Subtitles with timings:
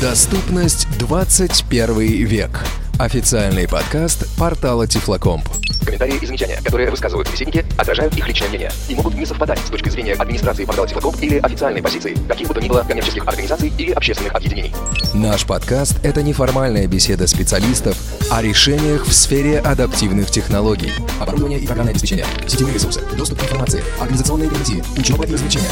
[0.00, 2.50] Доступность 21 век.
[2.98, 5.46] Официальный подкаст портала Тифлокомп.
[5.84, 9.68] Комментарии и замечания, которые высказывают собеседники, отражают их личное мнение и могут не совпадать с
[9.68, 13.70] точки зрения администрации портала Тифлокомп или официальной позиции каких бы то ни было коммерческих организаций
[13.76, 14.72] или общественных объединений.
[15.12, 17.98] Наш подкаст– это неформальная беседа специалистов
[18.30, 20.92] о решениях в сфере адаптивных технологий.
[21.20, 25.68] Оборудование и программное обеспечение, сетевые ресурсы, доступ к информации, организационные гарантии, учеба и развлечения.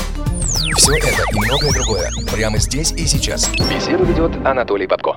[0.77, 3.51] Все это и многое другое прямо здесь и сейчас.
[3.71, 5.17] Беседу ведет Анатолий Попко.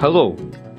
[0.00, 0.36] Hello,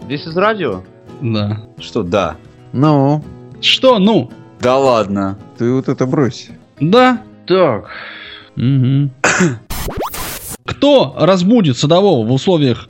[0.07, 0.83] this is radio?
[1.21, 1.59] Да.
[1.80, 2.38] Что, да?
[2.71, 3.23] Ну,
[3.61, 4.31] Что, ну?
[4.61, 5.38] Да ладно.
[5.58, 6.49] ты вот это брось.
[6.80, 7.21] Да?
[7.47, 7.85] Так.
[8.55, 9.11] Мгм.
[10.66, 12.89] Кто разбудит садового в условиях,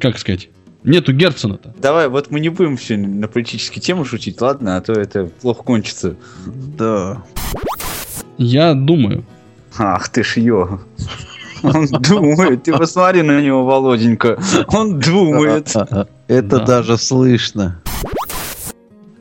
[0.00, 0.48] как сказать,
[0.84, 1.74] нету Герцена-то?
[1.80, 4.76] Давай, вот мы не будем все на политические темы шутить, ладно?
[4.76, 6.16] А то это плохо кончится.
[6.46, 7.22] Да.
[8.36, 9.24] Я думаю.
[9.78, 10.80] Ах ты ж ё.
[11.62, 14.38] Он думает, ты посмотри на него, Володенька.
[14.68, 15.74] Он думает.
[16.28, 16.64] Это Да.
[16.64, 17.80] даже слышно.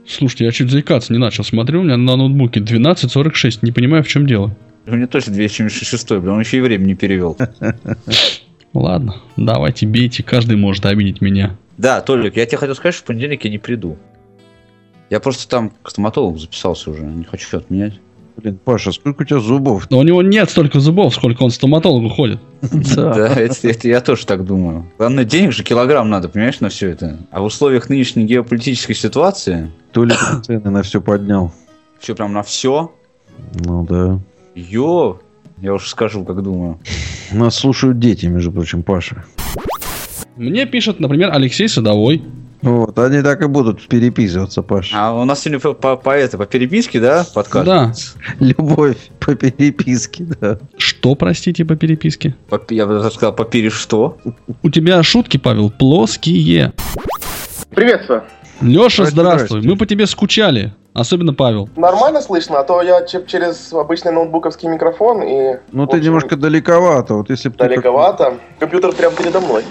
[0.06, 1.44] Слушайте, я чуть заикаться не начал.
[1.44, 3.60] Смотрю, у меня на ноутбуке 12.46.
[3.62, 4.56] Не понимаю, в чем дело.
[4.86, 7.38] У меня точно 276 блин, он еще и время не перевел.
[8.73, 10.23] Ладно, давайте бейте.
[10.23, 11.56] Каждый может обидеть меня.
[11.78, 13.98] Да, Толик, я тебе хотел сказать, что в понедельник я не приду.
[15.10, 17.94] Я просто там к стоматологу записался уже, не хочу отменять.
[18.36, 19.90] Блин, Паша, сколько у тебя зубов?
[19.90, 22.40] Но у него нет столько зубов, сколько он к стоматологу ходит.
[22.95, 24.92] Да, это, я тоже так думаю.
[25.00, 27.18] Главное, денег же килограмм надо, понимаешь, на все это.
[27.32, 31.52] А в условиях нынешней геополитической ситуации, То ли цены на все поднял.
[32.00, 32.92] все прям на все,
[33.56, 34.20] Ну да.
[34.54, 35.20] ё,
[35.62, 36.80] я уж скажу, как думаю.
[37.32, 39.26] Нас слушают дети, между прочим, Паша.
[40.36, 42.24] Мне пишет, например, Алексей Садовой.
[42.62, 44.96] Вот, они так и будут переписываться, Паша.
[44.98, 47.66] А у нас сегодня по, по, по это, по переписке, да, подкаст?
[47.66, 47.94] Да.
[48.40, 50.60] Любовь по переписке, да.
[50.78, 52.36] Что, простите, по переписке?
[52.50, 54.17] По- я бы даже сказал, по пере что?
[54.64, 56.73] У тебя шутки, Павел, плоские.
[57.70, 58.23] Приветствую.
[58.62, 59.48] Леша, здравствуй.
[59.60, 59.70] здрасте.
[59.70, 60.73] Мы по тебе скучали.
[60.98, 61.70] Особенно Павел.
[61.76, 65.58] Нормально слышно, а то я че- через обычный ноутбуковский микрофон и...
[65.72, 67.14] Ну ты общем, немножко далековато.
[67.14, 68.34] Вот если бы Далековато.
[68.58, 69.64] Компьютер прямо передо мной.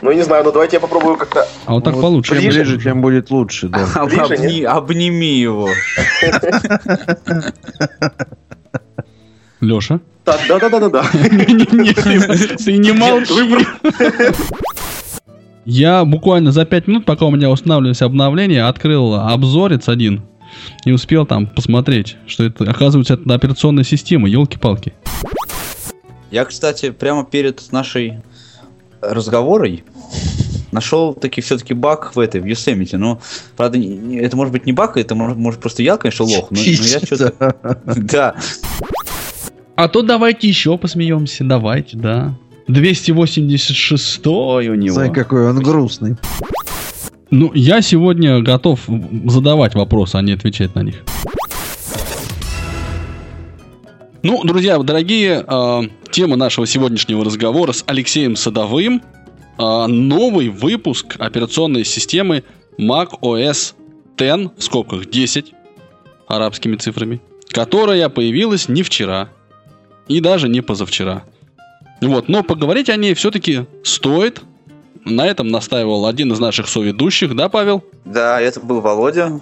[0.00, 1.46] Ну, не знаю, ну давайте я попробую как-то...
[1.66, 2.34] А вот так Вот получше.
[2.34, 2.80] Чем Ближе.
[2.80, 3.86] тем будет лучше, да.
[4.06, 5.68] Ближе, обни- обними его.
[9.60, 10.00] Леша?
[10.24, 11.04] Так, да-да-да-да-да.
[11.12, 13.64] Ты не молчи.
[15.64, 20.22] Я буквально за 5 минут, пока у меня устанавливались обновления, открыл обзорец один
[20.84, 24.92] и успел там посмотреть, что это, оказывается, это операционная система, елки-палки.
[26.30, 28.20] Я, кстати, прямо перед нашей
[29.00, 29.84] разговорой
[30.70, 32.96] нашел таки все-таки баг в этой, в Yosemite.
[32.96, 33.20] Ну,
[33.56, 36.50] правда, не- не- это может быть не баг, это может, может просто я, конечно, лох,
[36.50, 37.56] но, но я что-то...
[37.96, 38.34] Да.
[39.74, 42.34] А то давайте еще посмеемся, давайте, да.
[42.68, 44.94] 286 у него.
[44.94, 46.16] Смотри, какой он грустный.
[47.32, 48.80] Ну, я сегодня готов
[49.24, 50.96] задавать вопросы, а не отвечать на них.
[54.22, 59.00] Ну, друзья, дорогие, э, тема нашего сегодняшнего разговора с Алексеем Садовым.
[59.58, 62.44] э, новый выпуск операционной системы
[62.78, 63.74] Mac OS
[64.18, 65.54] X, в скобках 10,
[66.26, 69.30] арабскими цифрами, которая появилась не вчера
[70.06, 71.22] и даже не позавчера.
[72.02, 74.42] Вот, но поговорить о ней все-таки стоит.
[75.04, 77.84] На этом настаивал один из наших соведущих, да, Павел?
[78.04, 79.40] Да, это был Володя.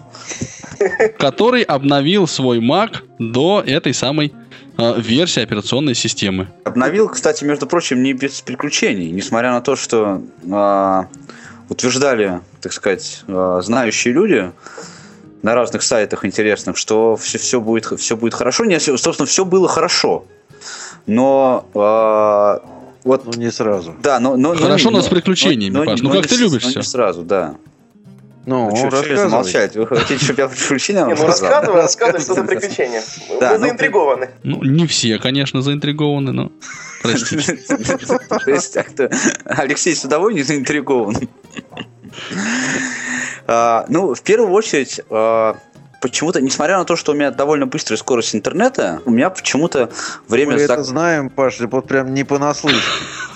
[1.19, 4.33] Который обновил свой Mac до этой самой
[4.79, 6.49] э, версии операционной системы.
[6.65, 11.09] Обновил, кстати, между прочим, не без приключений, несмотря на то, что а,
[11.69, 14.53] утверждали, так сказать, а, знающие люди
[15.43, 18.65] на разных сайтах интересных, что все, все, будет, все будет хорошо.
[18.65, 20.25] Не, собственно, все было хорошо.
[21.07, 22.63] Но а,
[23.05, 23.95] вот Ну не сразу.
[24.03, 26.01] да, но, но- но Хорошо, но с приключениями, Паш.
[26.03, 26.81] Ну, как не ты с- любишь но всё.
[26.81, 27.57] Не сразу, да.
[28.47, 29.17] Ну, Вы что, рассказывай.
[29.19, 29.77] замолчать?
[29.77, 31.51] Вы хотите, чтобы я приключения вам ну рассказал?
[31.51, 33.03] рассказывай, рассказывай, что за приключения.
[33.39, 34.31] Да, Мы ну, заинтригованы.
[34.43, 36.51] Ну, не все, конечно, заинтригованы, но...
[37.03, 37.59] Простите.
[39.45, 41.17] Алексей Судовой не заинтригован.
[43.47, 45.57] А, Ну, в первую очередь, а,
[46.01, 49.91] почему-то, несмотря на то, что у меня довольно быстрая скорость интернета, у меня почему-то
[50.29, 50.53] время...
[50.53, 52.81] Мы зак- это знаем, Паша, вот прям не понаслышке.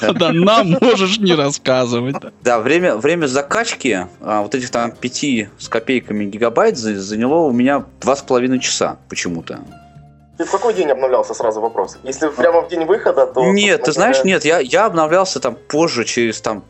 [0.14, 2.16] Да нам можешь не рассказывать.
[2.42, 5.24] Да, время, время закачки а, вот этих там 5
[5.58, 9.60] с копейками гигабайт за- заняло у меня два с половиной часа почему-то.
[10.36, 11.96] Ты в какой день обновлялся, сразу вопрос?
[12.02, 13.44] Если прямо в день выхода, то...
[13.52, 16.64] Нет, ты знаешь, нет, я, я обновлялся там позже, через там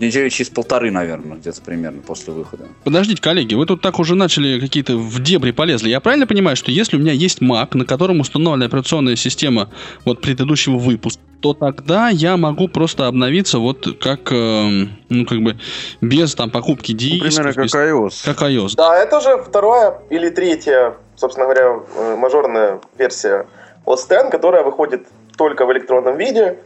[0.00, 2.66] недели через полторы, наверное, где-то примерно после выхода.
[2.84, 5.88] Подождите, коллеги, вы тут так уже начали какие-то в дебри полезли.
[5.88, 9.70] Я правильно понимаю, что если у меня есть Mac, на котором установлена операционная система
[10.04, 15.56] вот предыдущего выпуска, то тогда я могу просто обновиться вот как, э, ну, как бы,
[16.00, 17.28] без там покупки Ну, дисков.
[17.28, 18.24] примерно как без- iOS.
[18.24, 18.74] как iOS.
[18.76, 23.46] Да, это же вторая или третья, собственно говоря, э, мажорная версия
[23.86, 25.06] OS X, которая выходит
[25.36, 26.58] только в электронном виде,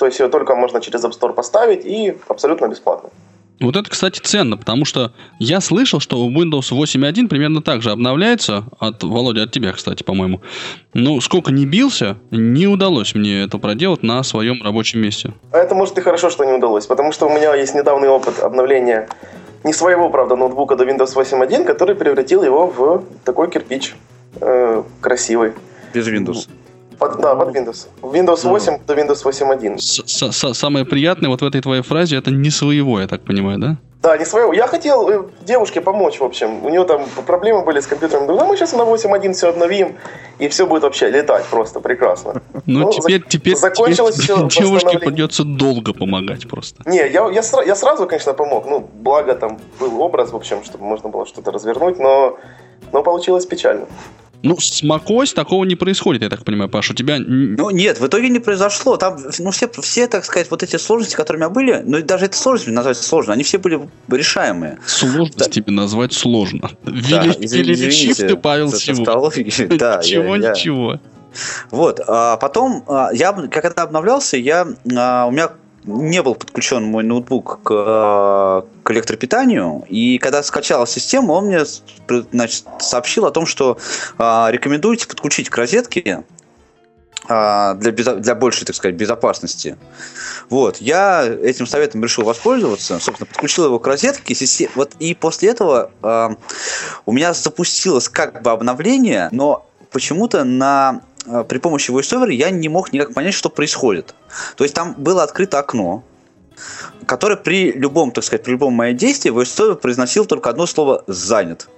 [0.00, 3.10] то есть ее только можно через App Store поставить и абсолютно бесплатно.
[3.60, 8.64] Вот это, кстати, ценно, потому что я слышал, что Windows 8.1 примерно так же обновляется,
[8.78, 10.40] от Володя, от тебя, кстати, по-моему.
[10.94, 15.34] Ну, сколько не бился, не удалось мне это проделать на своем рабочем месте.
[15.52, 18.38] А это может и хорошо, что не удалось, потому что у меня есть недавний опыт
[18.38, 19.06] обновления
[19.64, 23.94] не своего, правда, ноутбука до Windows 8.1, который превратил его в такой кирпич
[24.40, 25.52] э, красивый.
[25.92, 26.48] Без Windows.
[27.00, 27.88] Под- да, под Windows.
[28.02, 29.78] Windows 8 до Windows 8.1.
[29.78, 33.22] С- с- с- Самое приятное вот в этой твоей фразе это не своего, я так
[33.22, 33.76] понимаю, да?
[34.02, 34.52] Да, не своего.
[34.54, 36.64] Я хотел э, девушке помочь, в общем.
[36.64, 38.26] У нее там проблемы были с компьютером.
[38.26, 39.96] Думаю, ну мы сейчас на 8.1 все обновим,
[40.38, 42.40] и все будет вообще летать просто прекрасно.
[42.66, 46.82] Ну, Ну, теперь, зак- теперь, закончилось теперь всё девушке придется долго помогать просто.
[46.86, 48.66] Не, я, я, я сразу, конечно, помог.
[48.66, 52.36] Ну, благо там был образ, в общем, чтобы можно было что-то развернуть, но,
[52.92, 53.86] но получилось печально.
[54.42, 56.90] Ну, с macOS такого не происходит, я так понимаю, Паш.
[56.90, 57.18] У тебя...
[57.18, 58.96] Ну, нет, в итоге не произошло.
[58.96, 62.02] Там, ну, все, все, так сказать, вот эти сложности, которые у меня были, ну, и
[62.02, 64.78] даже эти сложности назвать сложно, они все были решаемые.
[64.86, 66.70] Сложность тебе назвать сложно.
[66.84, 69.50] Вели- извини- Величив извините ты, Павел тавтологию.
[69.78, 71.00] Да, Ничего, я- я- ничего.
[71.70, 74.66] Вот, а потом, а, я, когда обновлялся, я,
[74.96, 75.50] а, у меня
[75.84, 81.60] не был подключен мой ноутбук к, к электропитанию, и когда скачала систему, он мне
[82.32, 83.78] значит, сообщил о том, что
[84.18, 86.24] а, рекомендуете подключить к розетке
[87.28, 89.76] а, для, безо- для большей, так сказать, безопасности.
[90.50, 95.50] Вот, я этим советом решил воспользоваться, собственно, подключил его к розетке, систе- вот, и после
[95.50, 96.36] этого а,
[97.06, 101.02] у меня запустилось как бы обновление, но почему-то на
[101.48, 104.14] при помощи VoiceOver я не мог никак понять, что происходит.
[104.56, 106.02] То есть там было открыто окно,
[107.06, 111.68] которое при любом, так сказать, при любом моем действии VoiceOver произносил только одно слово «занят».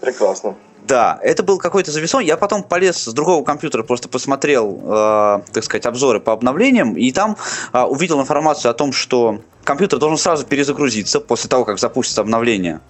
[0.00, 0.56] Прекрасно.
[0.86, 2.22] Да, это был какой-то зависон.
[2.22, 7.10] Я потом полез с другого компьютера, просто посмотрел, э, так сказать, обзоры по обновлениям, и
[7.10, 7.38] там
[7.72, 12.80] э, увидел информацию о том, что компьютер должен сразу перезагрузиться после того, как запустится обновление.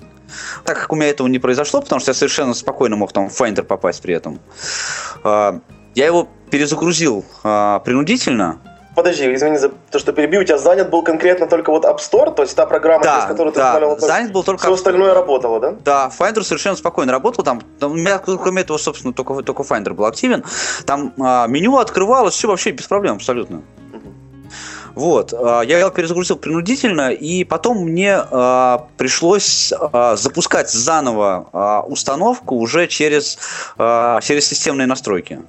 [0.65, 3.41] Так как у меня этого не произошло, потому что я совершенно спокойно мог там в
[3.41, 4.41] Finder попасть при этом,
[5.23, 5.61] э,
[5.95, 8.59] я его перезагрузил э, принудительно.
[8.95, 10.43] Подожди, извини за то, что перебью.
[10.43, 13.27] У тебя занят был конкретно только вот App Store, то есть та программа, Да, через
[13.27, 14.01] которую ты да, устанавливал.
[14.01, 15.75] занят был только Все остальное работало, да?
[15.85, 17.43] Да, Finder совершенно спокойно работал.
[17.43, 20.45] Там, там у меня, кроме этого, собственно, только, только Finder был активен.
[20.87, 23.63] Там а, меню открывалось, все вообще без проблем абсолютно.
[24.95, 31.81] Вот, а, я его перезагрузил принудительно, и потом мне а, пришлось а, запускать заново а,
[31.83, 33.39] установку уже через,
[33.77, 35.43] а, через системные настройки.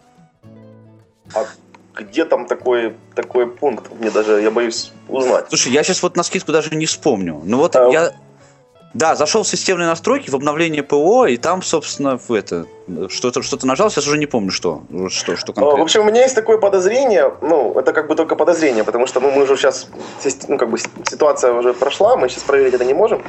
[1.98, 3.90] Где там такой, такой пункт?
[4.00, 5.46] Мне даже, я боюсь узнать.
[5.48, 7.42] Слушай, я сейчас вот на скидку даже не вспомню.
[7.44, 8.12] Ну вот А, я.
[8.94, 12.66] Да, зашел в системные настройки, в обновление ПО, и там, собственно, в это
[13.10, 14.84] что-то что-то нажал, сейчас уже не помню, что.
[15.10, 15.84] Что, что А, В конкретно.
[15.84, 19.32] общем, у меня есть такое подозрение, ну, это как бы только подозрение, потому что ну,
[19.32, 19.90] мы уже сейчас,
[20.48, 20.78] ну, как бы
[21.10, 23.22] ситуация уже прошла, мы сейчас проверить это не можем.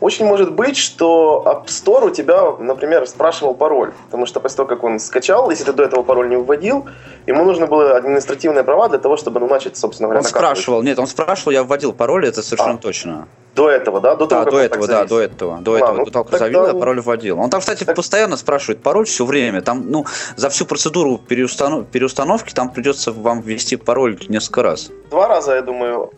[0.00, 4.68] Очень может быть, что App Store у тебя, например, спрашивал пароль, потому что после того,
[4.68, 6.86] как он скачал, если ты до этого пароль не вводил,
[7.26, 10.56] ему нужно было административные права для того, чтобы ну, начать, собственно говоря, Он накапливать.
[10.58, 12.78] спрашивал, нет, он спрашивал, я вводил пароль, это совершенно А.
[12.78, 13.28] точно.
[13.54, 14.16] До этого, да?
[14.16, 16.32] До того, Да, до этого, да, до этого, до А, этого, ну, до того, как
[16.40, 17.38] тогда- завел, я пароль вводил.
[17.38, 19.62] Он там, кстати, Так- постоянно спрашивает пароль все время.
[19.62, 24.90] Там, ну, за всю процедуру переустанов- переустановки там придется вам ввести пароль несколько раз.
[25.10, 26.10] Два раза, я думаю,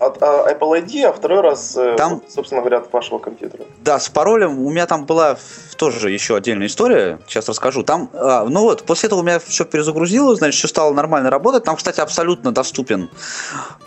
[0.00, 3.64] от а, Apple ID, а второй раз, э, Там- собственно говоря, от вашего компьютера.
[3.84, 5.36] Да, с паролем у меня там была
[5.76, 7.82] тоже еще отдельная история, сейчас расскажу.
[7.82, 11.64] Там, а, ну вот, после этого у меня все перезагрузилось, значит, все стало нормально работать.
[11.64, 13.10] Там, кстати, абсолютно доступен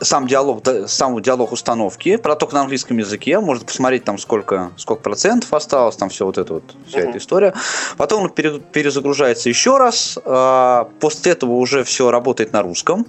[0.02, 3.40] сам диалог, сам диалог установки, про только на английском языке.
[3.40, 7.10] Можно посмотреть там сколько, сколько процентов осталось, там все вот это вот, вся Мгм.
[7.10, 7.54] эта история.
[7.98, 10.20] Потом он пере- перезагружается еще раз.
[10.26, 13.06] а, После этого уже все работает на русском.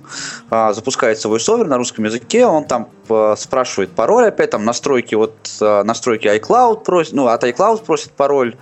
[0.51, 2.47] А, Запускается VoiceOver на русском языке.
[2.47, 2.89] Он там
[3.37, 8.57] спрашивает пароль опять, там настройки, вот а, настройки iCloud просит, ну, от iCloud просит пароль,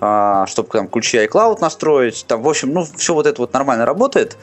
[0.00, 2.24] а, чтобы там ключи iCloud настроить.
[2.26, 4.36] Там, в общем, ну, все вот это вот нормально работает.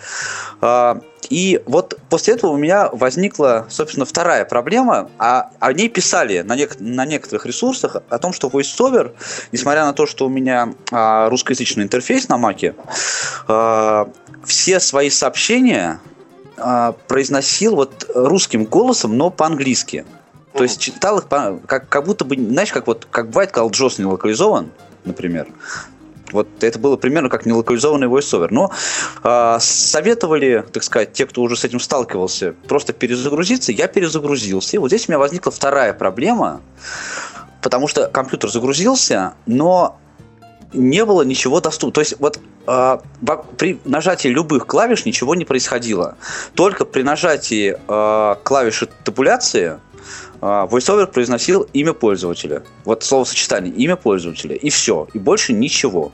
[1.29, 5.09] И вот после этого у меня возникла, собственно, вторая проблема.
[5.17, 9.13] А о ней писали на, нек- на некоторых ресурсах о том, что VoiceOver,
[9.51, 12.75] несмотря на то, что у меня русскоязычный интерфейс на Маке,
[14.45, 15.99] все свои сообщения
[16.57, 20.05] а, произносил вот русским голосом, но по-английски.
[20.53, 23.69] То есть читал их по- как, как будто бы, знаешь, как вот как бывает, когда
[23.69, 24.71] JOS не локализован,
[25.05, 25.47] например.
[26.31, 28.47] Вот это было примерно как нелокализованный voiceover.
[28.51, 28.71] Но
[29.23, 33.71] а, советовали, так сказать, те, кто уже с этим сталкивался, просто перезагрузиться.
[33.71, 34.77] Я перезагрузился.
[34.77, 36.61] И вот здесь у меня возникла вторая проблема,
[37.61, 39.99] потому что компьютер загрузился, но
[40.73, 41.91] не было ничего доступно.
[41.93, 46.15] То есть вот во- при нажатии любых клавиш ничего не происходило.
[46.53, 49.79] Только при нажатии а, клавиши табуляции
[50.41, 52.63] а, VoiceOver произносил имя пользователя.
[52.85, 54.55] Вот словосочетание имя пользователя.
[54.55, 55.07] И все.
[55.13, 56.11] И больше ничего.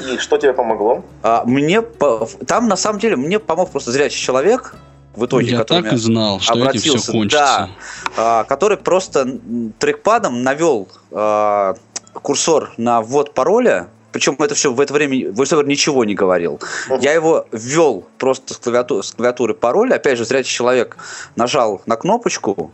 [0.00, 1.04] И что тебе помогло?
[1.22, 4.74] А, мне по- там на самом деле мне помог просто зрячий человек
[5.14, 7.70] в итоге, Я который так и знал, что этим все обратился, кончится.
[8.16, 9.38] а, который просто
[9.78, 11.76] трекпадом навел а,
[12.22, 13.88] курсор на ввод пароля.
[14.12, 16.60] Причем это все в это время VoiceOver ничего не говорил.
[16.88, 17.00] Мгм.
[17.00, 19.92] Я его ввел просто с, клавиату- с клавиатуры пароль.
[19.92, 20.96] Опять же, зрячий человек
[21.34, 22.70] нажал на кнопочку,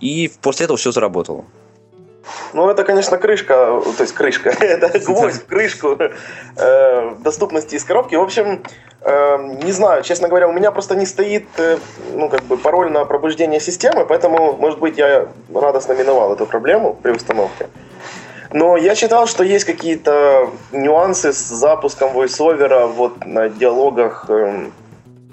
[0.00, 1.44] и после этого все заработало.
[2.52, 5.98] Ну, это, конечно, крышка, то есть крышка, это гвоздь в крышку
[6.56, 8.14] э, доступности из коробки.
[8.14, 8.62] В общем,
[9.00, 11.78] э, не знаю, честно говоря, у меня просто не стоит, э,
[12.14, 16.98] ну, как бы, пароль на пробуждение системы, поэтому, может быть, я радостно миновал эту проблему
[17.02, 17.68] при установке.
[18.54, 24.72] Но я читал, что есть какие-то нюансы с запуском voiceover вот на диалогах, эм,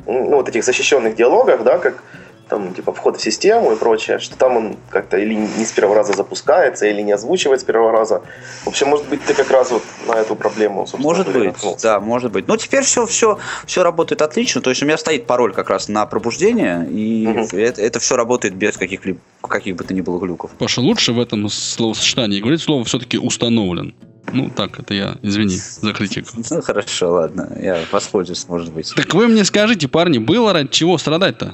[0.08, 2.04] ну, вот этих защищенных диалогах, да, как
[2.52, 5.96] там, типа, вход в систему и прочее, что там он как-то или не с первого
[5.96, 8.24] раза запускается, или не озвучивает с первого раза.
[8.66, 11.84] В общем, может быть, ты как раз вот на эту проблему, собственно, Может быть, наткнулся.
[11.84, 12.50] да, может быть.
[12.50, 14.60] Но теперь все, все, все работает отлично.
[14.60, 17.48] То есть у меня стоит пароль как раз на пробуждение, и Мгм.
[17.54, 20.52] это, все работает без каких-либо каких бы то ни было глюков.
[20.60, 23.96] Паша, лучше в этом словосочетании говорить слово все-таки установлен.
[24.34, 26.28] Ну, так, это я, извини за критику.
[26.50, 28.94] Ну хорошо, ладно, я воспользуюсь, может быть.
[28.96, 31.54] Так вы мне скажите, парни, было ради чего страдать-то?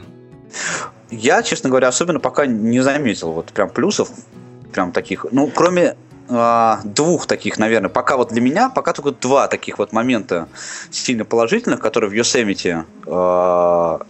[1.10, 4.10] Я, честно говоря, особенно пока не заметил вот прям плюсов,
[4.74, 5.26] прям таких.
[5.32, 5.96] Ну, кроме
[6.30, 10.50] а, двух таких, наверное, пока вот для меня, пока только два таких вот момента
[10.92, 14.02] сильно положительных, которые в Yosemite а,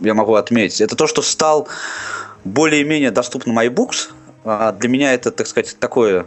[0.00, 0.80] я могу отметить.
[0.80, 1.68] Это то, что стал
[2.44, 4.10] более-менее доступным iBooks.
[4.44, 6.26] А, Для меня это, так сказать, такое,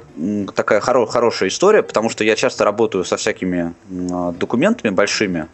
[0.56, 5.48] такая хоро- хорошая история, потому что я часто работаю со всякими документами большими,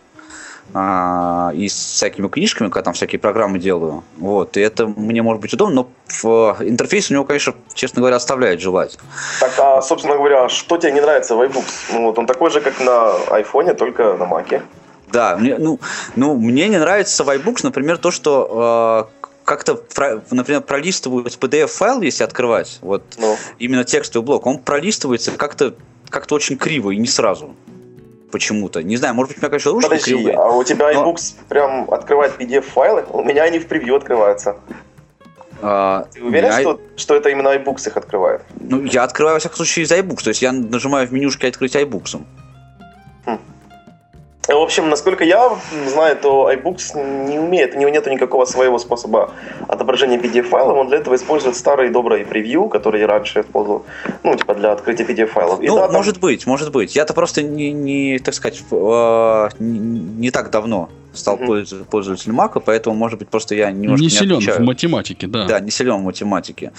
[0.74, 4.03] и с всякими книжками, когда там всякие программы делаю.
[4.18, 5.86] Вот, и это мне может быть удобно,
[6.24, 8.98] но интерфейс у него, конечно, честно говоря, оставляет желать.
[9.41, 11.94] Так, а, собственно говоря, что тебе не нравится в iBooks?
[11.94, 14.62] Ну, вот он такой же, как на айфоне, только на маке.
[15.12, 15.80] Да, мне, ну,
[16.15, 19.82] ну, мне не нравится в iBooks, например, то, что э, как-то,
[20.32, 25.75] например, пролистывать PDF-файл, если открывать, вот Ну, именно текстовый блок, он пролистывается как-то
[26.10, 27.56] как очень криво и не сразу.
[28.31, 28.81] Почему-то.
[28.81, 30.35] Не знаю, может быть, у меня, конечно, ручки подожди, кривые.
[30.38, 33.05] а у тебя Но- iBooks прям открывает PDF-файлы?
[33.09, 34.55] У меня они в превью открываются.
[35.61, 38.41] А, Ты уверен, я- что, что это именно iBooks их открывает?
[38.59, 40.23] Ну, я открываю, во всяком случае, из iBooks.
[40.23, 42.19] То есть я нажимаю в менюшке «Открыть iBooks».
[44.53, 45.51] В общем, насколько я
[45.88, 49.31] знаю, то iBooks не умеет, у него нет никакого своего способа
[49.67, 50.77] отображения PDF-файлов.
[50.77, 53.86] Он для этого использует старый добрый превью, который я раньше использовал,
[54.24, 55.60] ну, типа для открытия PDF-файлов.
[55.62, 56.96] Ну, да, там- может быть, может быть.
[56.96, 62.36] Я-то просто не, не, так сказать, в- э, не, не так давно стал пользу- пользователем
[62.36, 64.63] Мака, поэтому, может быть, просто я немножко Не не, силен в отвечаю.
[64.63, 65.46] математике, да.
[65.46, 66.72] Да, не силен в математике.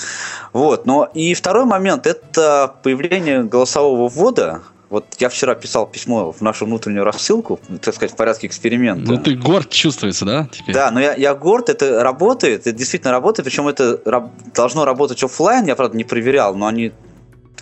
[0.52, 4.62] Вот, но и второй момент– это появление голосового ввода.
[4.92, 9.11] Вот я вчера писал письмо в нашу внутреннюю рассылку, так сказать, в порядке эксперимента.
[9.11, 10.75] Ну ты горд чувствуется, да, теперь?
[10.75, 15.22] Да, но я, я горд, это работает, это действительно работает, причем это раб- должно работать
[15.25, 16.92] оффлайн, я, правда, не проверял, но они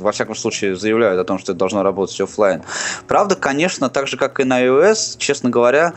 [0.00, 2.62] во всяком случае заявляют о том, что это должно работать оффлайн.
[3.06, 5.92] Правда, конечно, так же, как и на iOS, честно говоря,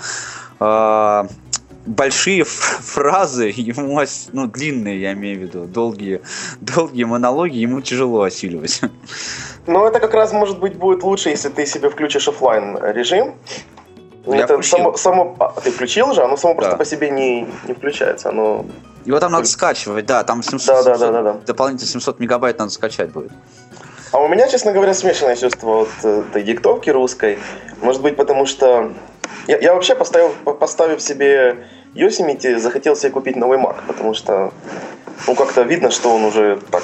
[0.59, 1.25] а,
[1.85, 6.21] большие фразы ему, ос- ну, длинные, я имею в виду, долгие,
[6.61, 8.81] долгие монологи ему тяжело осиливать.
[9.67, 13.35] Ну, это как раз, может быть, будет лучше, если ты себе включишь оффлайн режим.
[14.25, 14.77] Я это включил.
[14.77, 16.77] само, само- а, ты включил же, оно само просто Да.
[16.77, 18.29] по себе не, не включается.
[18.29, 18.65] Оно...
[19.05, 21.39] Его там надо скачивать, да, там 700, Да, да, 700 да, да, да.
[21.45, 23.31] дополнительно 700 мегабайт надо скачать будет.
[24.13, 27.37] А у меня, честно говоря, смешанное чувство от э, этой диктовки русской.
[27.81, 28.93] Может быть, потому что
[29.47, 31.57] я, я вообще поставил, по- поставив себе
[31.95, 34.51] Yosemite, захотел себе купить новый Mac, потому что
[35.27, 36.83] ну как-то видно, что он уже так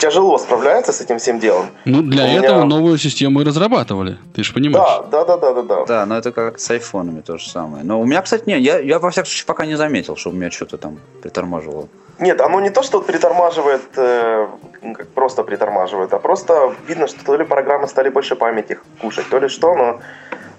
[0.00, 1.66] тяжело справляется с этим всем делом.
[1.84, 4.16] Ну, для У меня- этого новую систему и разрабатывали.
[4.34, 5.02] Ты же понимаешь.
[5.10, 6.06] Да, да, да, да, да, да.
[6.06, 7.82] Но это как с айфонами то же самое.
[7.84, 10.32] Но у меня, кстати, не, я, я во всяком случае пока не заметил, что у
[10.32, 11.88] меня что-то там притормаживало.
[12.20, 14.46] Нет, оно не то, что притормаживает, э,
[14.82, 19.28] ну, как просто притормаживает, а просто видно, что то ли программы стали больше памяти кушать,
[19.28, 20.00] то ли что, но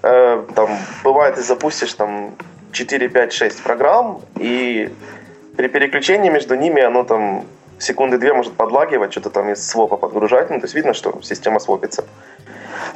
[0.02, 0.70] э, там
[1.04, 2.34] бывает, ты запустишь там
[2.72, 4.92] 4, 5, 6 программ, и
[5.56, 7.44] при переключении между ними оно там
[7.78, 10.50] секунды две может подлагивать, что-то там из свопа подгружать.
[10.50, 12.04] Ну, то есть видно, что система свопится.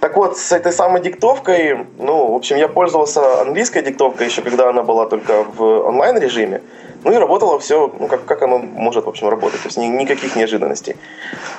[0.00, 4.68] Так вот, с этой самой диктовкой, ну, в общем, я пользовался английской диктовкой еще, когда
[4.68, 6.62] она была только в онлайн-режиме.
[7.04, 9.60] Ну и работало все, ну, как, как оно может, в общем, работать.
[9.62, 10.96] То есть ни- никаких неожиданностей.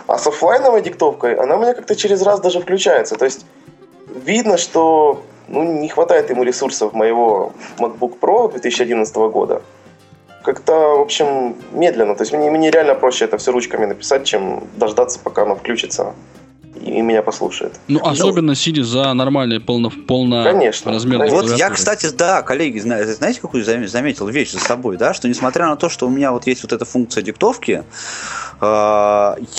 [0.07, 3.15] А с оффлайновой диктовкой она у меня как-то через раз даже включается.
[3.15, 3.45] То есть
[4.07, 9.61] видно, что ну, не хватает ему ресурсов моего MacBook Pro 2011 года.
[10.43, 12.15] Как-то, в общем, медленно.
[12.15, 16.13] То есть мне, мне реально проще это все ручками написать, чем дождаться, пока оно включится
[16.85, 17.79] и, меня послушает.
[17.87, 21.49] Ну, особенно сидя за нормальной полно, Конечно, полноразмерной конечно.
[21.49, 25.27] Вот я, кстати, да, коллеги, зна- знаете, какую зам- заметил вещь за собой, да, что
[25.27, 27.83] несмотря на то, что у меня вот есть вот эта функция диктовки,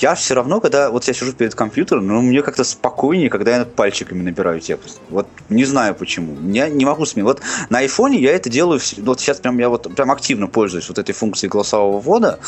[0.00, 3.64] я все равно, когда вот я сижу перед компьютером, ну, мне как-то спокойнее, когда я
[3.64, 5.00] пальчиками набираю текст.
[5.10, 6.36] Вот не знаю почему.
[6.52, 7.26] Я не могу сменить.
[7.26, 10.98] Вот на айфоне я это делаю, вот сейчас прям я вот прям активно пользуюсь вот
[10.98, 12.38] этой функцией голосового ввода,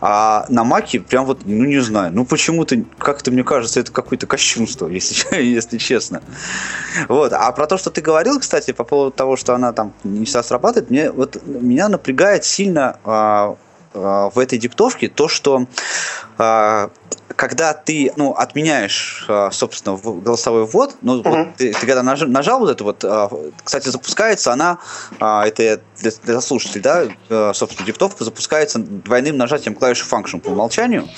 [0.00, 4.26] а на маке прям вот, ну не знаю, ну почему-то, как-то мне кажется, это какое-то
[4.26, 6.22] кощунство, если, если честно.
[7.08, 7.32] Вот.
[7.32, 10.42] А про то, что ты говорил, кстати, по поводу того, что она там не всегда
[10.42, 13.56] срабатывает, мне вот меня напрягает сильно а, а,
[13.94, 15.66] в этой диктовке то, что
[16.38, 16.90] а,
[17.36, 21.54] когда ты ну, отменяешь, а, собственно, голосовой ввод, ну, вот Мгм.
[21.56, 23.04] ты, ты когда наж- нажал вот это вот,
[23.64, 24.78] кстати, запускается она,
[25.18, 31.08] это для, для слушателей, да, собственно, диктовка запускается двойным нажатием клавиши Function по умолчанию.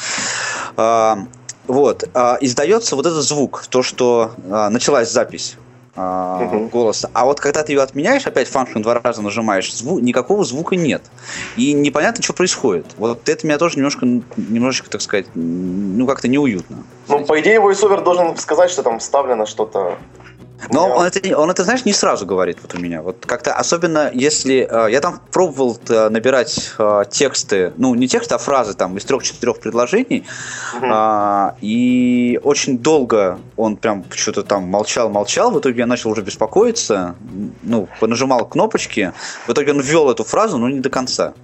[1.67, 2.05] Вот,
[2.41, 4.33] издается вот этот звук, то, что
[4.71, 5.57] началась запись
[5.97, 6.69] Мгм.
[6.69, 7.09] голоса.
[7.13, 11.03] А вот когда ты ее отменяешь, опять function два раза нажимаешь, зву- никакого звука нет.
[11.57, 12.87] И непонятно, что происходит.
[12.97, 14.05] Вот это меня тоже немножко,
[14.37, 16.85] немножечко, так сказать, ну как-то неуютно.
[17.09, 19.97] Ну, по идее, VoiceOver должен сказать, что там вставлено что-то.
[20.71, 20.95] Но Да.
[20.95, 23.03] он это, он это, знаешь, не сразу говорит вот у меня.
[23.03, 24.67] Вот как-то, особенно если...
[24.71, 29.05] э, я там пробовал э, набирать э, тексты, ну, не тексты, а фразы там из
[29.05, 30.25] трех-четырех предложений,
[30.75, 30.91] Мгм.
[30.93, 37.15] а, и очень долго он прям что-то там молчал-молчал, в итоге я начал уже беспокоиться,
[37.63, 39.13] ну, понажимал кнопочки,
[39.47, 41.35] в итоге он ввел эту фразу, но не до конца.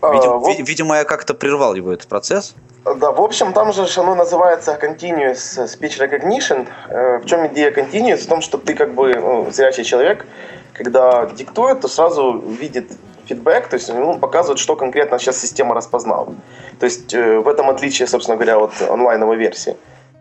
[0.00, 2.54] А, Видимо, вот- ви- видимо, я как-то прервал его этот процесс.
[2.84, 6.66] Да, в общем, там же оно называется Continuous Speech Recognition.
[6.88, 8.18] Э, В чем идея Continuous?
[8.24, 10.26] В том, что ты как бы ну, зрячий человек,
[10.72, 12.92] когда диктует, то сразу видит
[13.26, 16.34] фидбэк, то есть ну, показывает, что конкретно сейчас система распознала.
[16.78, 19.76] То есть э, в этом отличие, собственно говоря, от онлайновой версии.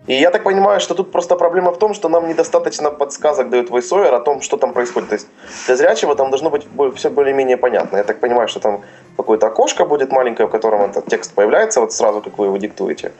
[0.08, 3.70] И я так понимаю, что тут просто проблема в том, что нам недостаточно подсказок дает
[3.70, 5.10] VoiceOver о том, что там происходит.
[5.10, 5.28] То есть
[5.65, 6.65] для зрячего там должно быть
[6.96, 7.98] все более-менее понятно.
[7.98, 8.82] Я так понимаю, что там
[9.17, 13.12] какое-то окошко будет маленькое, в котором этот текст появляется вот сразу, как вы его диктуете.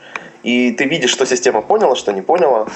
[0.42, 2.66] И ты видишь, что система поняла, что не поняла.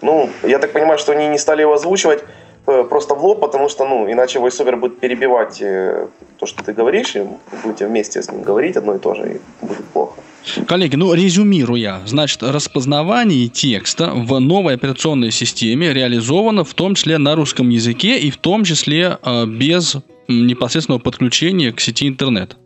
[0.00, 2.24] Ну, я так понимаю, что они не стали его озвучивать
[2.66, 6.72] э, просто в лоб, потому что, ну, иначе VoiceOver будет перебивать э, то, что ты
[6.72, 7.26] говоришь, и
[7.62, 10.23] будете вместе с ним говорить одно и то же, и будет плохо.
[10.66, 17.34] Коллеги, ну резюмируя, значит, распознавание текста в новой операционной системе реализовано в том числе на
[17.34, 19.96] русском языке и в том числе э, без
[20.28, 22.56] непосредственного подключения к сети интернет.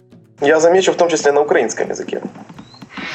[0.40, 2.22] Я замечу в том числе на украинском языке.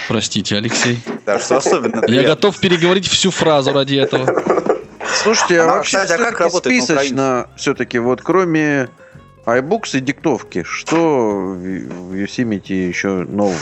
[0.07, 0.99] Простите, Алексей.
[1.25, 2.29] Да, что особенно Я приятно.
[2.29, 4.25] готов переговорить всю фразу ради этого.
[5.23, 8.89] Слушайте, а А, вообще кстати, а как работает списочно все-таки вот кроме
[9.45, 13.55] iBooks и диктовки, что в в Yosemite еще нового?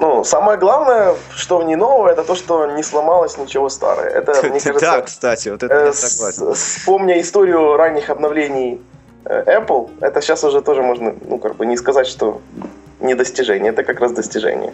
[0.00, 4.08] Ну, самое главное, что в ней нового, это то, что не сломалось ничего старое.
[4.08, 6.54] Это, мне кажется, Да, кстати, вот это Э, я согласен.
[6.54, 8.80] Вспомня историю ранних обновлений
[9.26, 12.40] э, Apple, это сейчас уже тоже можно, ну, как бы не сказать, что
[12.98, 14.72] не достижение, это как раз достижение.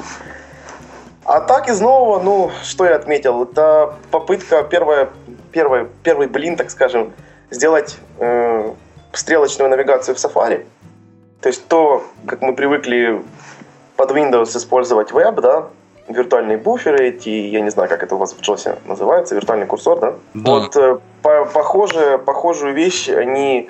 [1.25, 5.09] А так из нового, ну, что я отметил, это попытка, первая,
[5.51, 7.12] первая, первый блин, так скажем,
[7.51, 8.73] сделать э,
[9.12, 10.67] стрелочную навигацию в Safari.
[11.41, 13.25] То есть то, как мы привыкли
[13.97, 15.69] под Windows использовать веб, да,
[16.09, 19.99] виртуальные буферы эти, я не знаю, как это у вас в JOS называется, виртуальный курсор,
[19.99, 20.15] да?
[20.35, 20.51] Да.
[20.51, 23.69] Вот э, по- похоже, похожую вещь они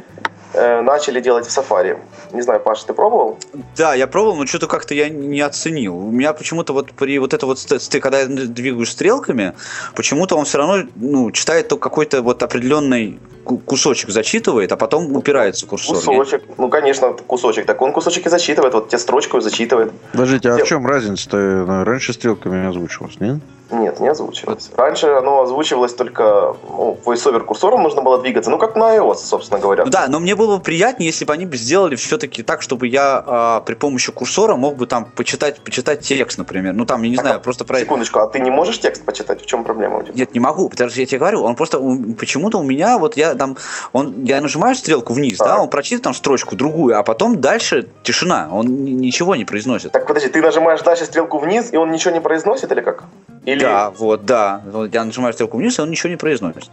[0.53, 1.99] э, начали делать в Safari.
[2.33, 3.39] Не знаю, Паша, ты пробовал?
[3.77, 5.97] Да, я пробовал, но что-то как-то я не оценил.
[5.97, 9.55] У меня почему-то вот при вот это вот, ты когда двигаешь стрелками,
[9.95, 15.67] почему-то он все равно ну, читает только какой-то вот определенный кусочек зачитывает, а потом упирается
[15.67, 15.97] курсор.
[15.97, 16.43] Кусочек.
[16.59, 17.67] Ну, конечно, кусочек.
[17.67, 19.93] Так он кусочек и зачитывает, вот тебе строчку и зачитывает.
[20.13, 21.85] Подождите, а Дел- в чем разница-то?
[21.85, 23.39] Раньше стрелками озвучивалось, нет?
[23.71, 24.71] Нет, не озвучивалось.
[24.77, 29.59] Раньше оно озвучивалось только ну, voiceover курсором нужно было двигаться, ну как на iOS, собственно
[29.61, 29.85] говоря.
[29.85, 32.87] Ну да, но мне было бы приятнее, если бы они бы сделали все-таки так, чтобы
[32.87, 36.75] я а, при помощи курсора мог бы там почитать, почитать текст, например.
[36.75, 39.05] Ну там, я не Так, знаю, а, просто про Секундочку, а ты не можешь текст
[39.05, 39.43] почитать?
[39.43, 40.15] В чем проблема у тебя?
[40.15, 41.79] Нет, не могу, потому что я тебе говорю, он просто
[42.19, 43.57] почему-то у меня вот я там,
[43.93, 45.61] он, я нажимаю стрелку вниз, да, Так.
[45.63, 49.91] он прочитает там строчку другую, а потом дальше тишина, он ни- ничего не произносит.
[49.93, 53.05] Так, подожди, ты нажимаешь дальше стрелку вниз, и он ничего не произносит, или как?
[53.47, 54.61] Или, Да, вот, да.
[54.73, 56.71] Вот Я нажимаю стрелку вниз, и он ничего не произносит.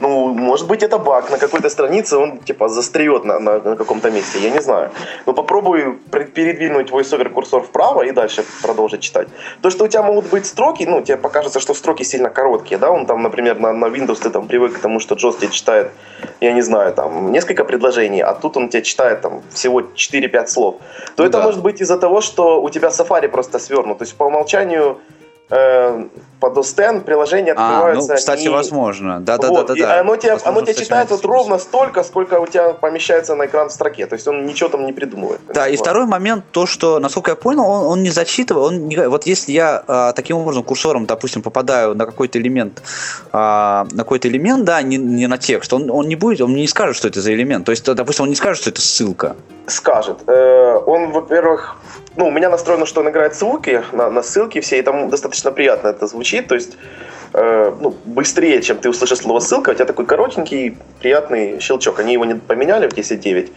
[0.00, 4.10] ну, может быть, это баг на какой-то странице, он, типа, застреет на, на, на каком-то
[4.10, 4.90] месте, я не знаю.
[5.26, 9.28] Но попробуй пре- передвинуть voiceover курсор вправо и дальше продолжить читать.
[9.62, 12.90] То, что у тебя могут быть строки, ну, тебе покажется, что строки сильно короткие, да,
[12.90, 15.90] он там, например, на, на Windows ты там привык к тому, что тебе читает,
[16.40, 20.74] я не знаю, там, несколько предложений, а тут он тебе читает там всего 4-5 слов,
[21.16, 21.44] то Ну это да.
[21.44, 24.96] может быть из-за того, что у тебя Safari просто свернут, то есть по умолчанию
[25.52, 26.04] э,
[26.40, 29.20] под OS X приложения А, ну, кстати, не- возможно.
[29.20, 30.00] Да, да, вот, да, да, и да.
[30.00, 33.68] оно тебе, Возможно, оно кстати, читает вот ровно столько, сколько у тебя помещается на экран
[33.68, 34.06] в строке.
[34.06, 35.40] То есть он ничего там не придумывает.
[35.54, 35.80] Да, и Вот.
[35.86, 39.52] второй момент, то, что, насколько я понял, он, он не зачитывает, он не- вот если
[39.52, 42.82] я а, таким образом курсором, допустим, попадаю на какой-то элемент,
[43.32, 46.62] а, на какой-то элемент, да, не, не на текст, он, он не будет, он мне
[46.62, 47.66] не скажет, что это за элемент.
[47.66, 49.36] То есть, допустим, он не скажет, что это ссылка.
[49.68, 50.18] Скажет.
[50.26, 51.76] Э, он, во-первых,
[52.16, 55.08] ну, у меня настроено, что он играет звуки на, на ссылки все, и там
[55.42, 56.48] достаточно приятно это звучит.
[56.48, 56.76] То есть
[57.34, 62.00] э, ну, быстрее, чем ты услышишь слово ссылка, у тебя такой коротенький, приятный щелчок.
[62.00, 63.50] Они его не поменяли в 10.9.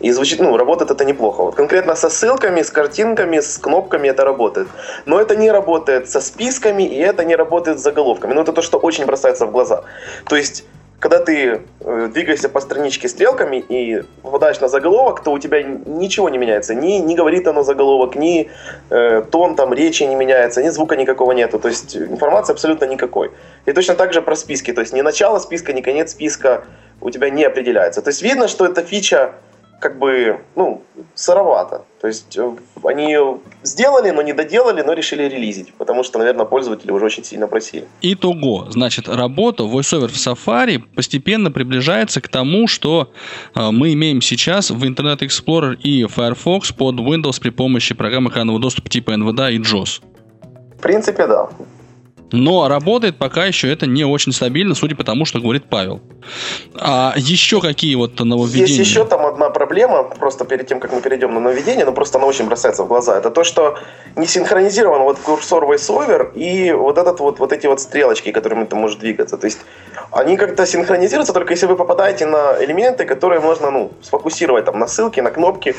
[0.00, 1.42] И звучит, ну, работает это неплохо.
[1.42, 4.68] Вот конкретно со ссылками, с картинками, с кнопками это работает.
[5.06, 8.34] Но это не работает со списками, и это не работает с заголовками.
[8.34, 9.82] Ну, это то, что очень бросается в глаза.
[10.28, 10.64] То есть
[10.98, 16.28] когда ты э, двигаешься по страничке стрелками и попадаешь на заголовок, то у тебя ничего
[16.30, 16.74] не меняется.
[16.74, 18.50] Ни, не говорит оно заголовок, ни
[18.90, 21.58] э, тон там речи не меняется, ни звука никакого нету.
[21.58, 23.30] То есть информации абсолютно никакой.
[23.66, 24.72] И точно так же про списки.
[24.72, 26.64] То есть ни начало списка, ни конец списка
[27.00, 28.00] у тебя не определяется.
[28.00, 29.32] То есть видно, что эта фича
[29.80, 30.82] как бы, ну,
[31.14, 31.84] сыровато.
[32.00, 35.74] То есть э, они ее сделали, но не доделали, но решили релизить.
[35.74, 37.86] Потому что, наверное, пользователи уже очень сильно просили.
[38.00, 43.12] Итого, значит, работа VoiceOver в Safari постепенно приближается к тому, что
[43.54, 48.58] э, мы имеем сейчас в Internet Explorer и Firefox под Windows при помощи программ экранного
[48.58, 50.00] доступа типа NVDA и JOS.
[50.78, 51.48] В принципе, да.
[52.32, 56.00] Но работает пока еще это не очень стабильно, судя по тому, что говорит Павел.
[56.74, 58.66] А еще какие вот нововведения?
[58.66, 62.18] Есть еще там одна проблема, просто перед тем, как мы перейдем на нововведение, но просто
[62.18, 63.16] она очень бросается в глаза.
[63.16, 63.78] Это то, что
[64.16, 68.74] не синхронизирован вот курсор VoiceOver и вот, этот вот, вот эти вот стрелочки, которыми ты
[68.76, 69.36] можешь двигаться.
[69.36, 69.60] То есть
[70.10, 74.86] они как-то синхронизируются только если вы попадаете на элементы, которые можно ну, сфокусировать там, на
[74.86, 75.74] ссылки, на кнопки.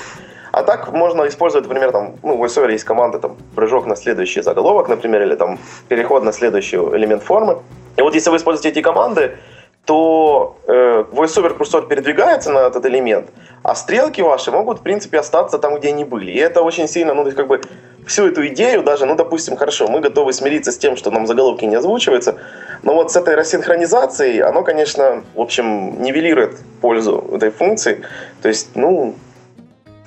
[0.52, 4.42] А так можно использовать, например, там, ну, в VoiceOver есть команда, там, прыжок на следующий
[4.42, 7.60] заголовок, например, или там переход на следующий элемент формы.
[7.98, 9.38] И вот если вы используете эти команды,
[9.86, 13.30] то э, VoiceOver курсор передвигается на этот элемент,
[13.64, 16.32] а стрелки ваши могут, в принципе, остаться там, где они были.
[16.32, 17.62] И это очень сильно, ну, то есть, как бы,
[18.06, 21.64] всю эту идею даже, ну, допустим, хорошо, мы готовы смириться с тем, что нам заголовки
[21.66, 22.36] не озвучиваются,
[22.84, 28.04] но вот с этой рассинхронизацией, оно, конечно, в общем, нивелирует пользу этой функции.
[28.42, 29.16] То есть, ну,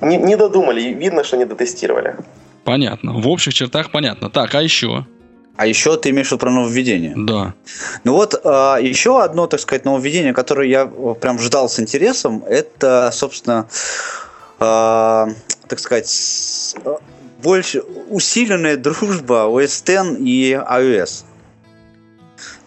[0.00, 2.16] не, не додумали, и видно, что не дотестировали.
[2.64, 3.12] Понятно.
[3.12, 4.30] В общих чертах понятно.
[4.30, 5.06] Так, а еще?
[5.56, 7.14] А еще ты имеешь в виду про нововведение.
[7.16, 7.54] Да.
[8.04, 12.42] Ну вот а, еще одно, так сказать, нововведение, которое я э, прям ждал с интересом,
[12.46, 13.68] это, собственно,
[14.58, 15.28] а,
[15.68, 16.96] так сказать, э,
[17.42, 21.24] больше усиленная дружба OS X и iOS.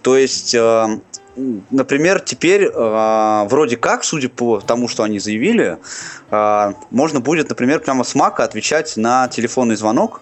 [0.03, 0.99] То есть, э,
[1.35, 5.77] например, теперь э, вроде как, судя по тому, что они заявили,
[6.31, 10.21] э, можно будет, например, прямо с Mac отвечать на телефонный звонок,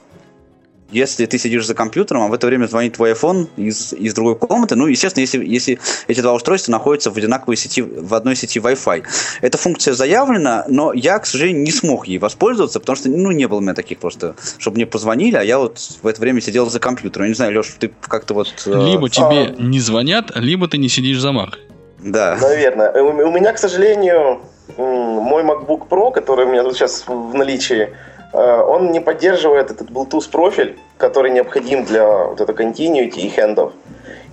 [0.91, 4.35] если ты сидишь за компьютером, а в это время звонит твой iPhone из, из другой
[4.35, 8.59] комнаты, ну, естественно, если, если эти два устройства находятся в одинаковой сети, в одной сети
[8.59, 9.03] Wi-Fi.
[9.41, 13.47] Эта функция заявлена, но я, к сожалению, не смог ей воспользоваться, потому что, ну, не
[13.47, 16.69] было у меня таких просто, чтобы мне позвонили, а я вот в это время сидел
[16.69, 17.25] за компьютером.
[17.25, 18.53] Я не знаю, Леш, ты как-то вот...
[18.65, 21.53] э, Либо тебе а- не звонят, либо ты не сидишь за Mac.
[21.99, 22.37] Да.
[22.41, 22.91] Наверное.
[23.01, 24.41] У у меня, к сожалению,
[24.77, 27.91] мой MacBook Pro, который у меня тут сейчас в наличии, э,
[28.33, 33.73] он не поддерживает этот Bluetooth профиль, который необходим для вот этого continuity и хендов.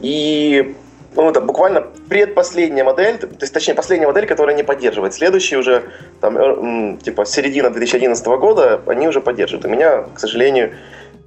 [0.01, 0.77] И
[1.15, 5.15] ну, это буквально предпоследняя модель, то есть, точнее, последняя модель, которая не поддерживает.
[5.15, 5.83] Следующие уже,
[6.21, 9.65] там, э, типа, середина 2011 года, они уже поддерживают.
[9.65, 10.75] У меня, к сожалению,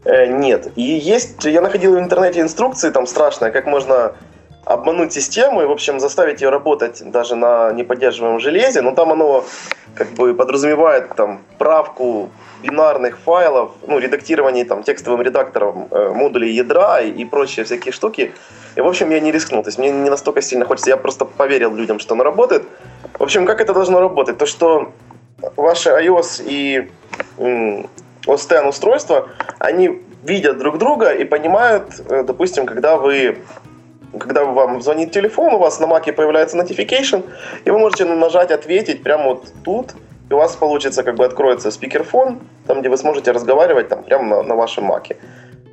[0.05, 0.67] э, нет.
[0.77, 4.13] И есть, я находил в интернете инструкции, там, страшные, как можно
[4.65, 8.81] обмануть систему и, в общем, заставить ее работать даже на неподдерживаемом железе.
[8.81, 9.43] Но там оно
[9.95, 12.29] как бы подразумевает там правку
[12.61, 18.33] бинарных файлов, ну, редактирование там текстовым редактором э, модулей ядра и, и прочие всякие штуки.
[18.75, 19.63] И, в общем, я не рискнул.
[19.63, 20.91] То есть мне не настолько сильно хочется.
[20.91, 22.63] Я просто поверил людям, что оно работает.
[23.17, 24.37] В общем, как это должно работать?
[24.37, 24.91] То, что
[25.55, 26.91] ваши iOS и
[27.37, 27.89] м,
[28.27, 29.27] OS устройства,
[29.59, 33.39] они видят друг друга и понимают, э, допустим, когда вы
[34.19, 37.23] когда вам звонит телефон, у вас на маке появляется notification,
[37.65, 39.93] и вы можете нажать «Ответить» прямо вот тут,
[40.29, 44.23] и у вас получится, как бы откроется спикерфон, там, где вы сможете разговаривать там прямо
[44.23, 45.17] на, на вашем маке.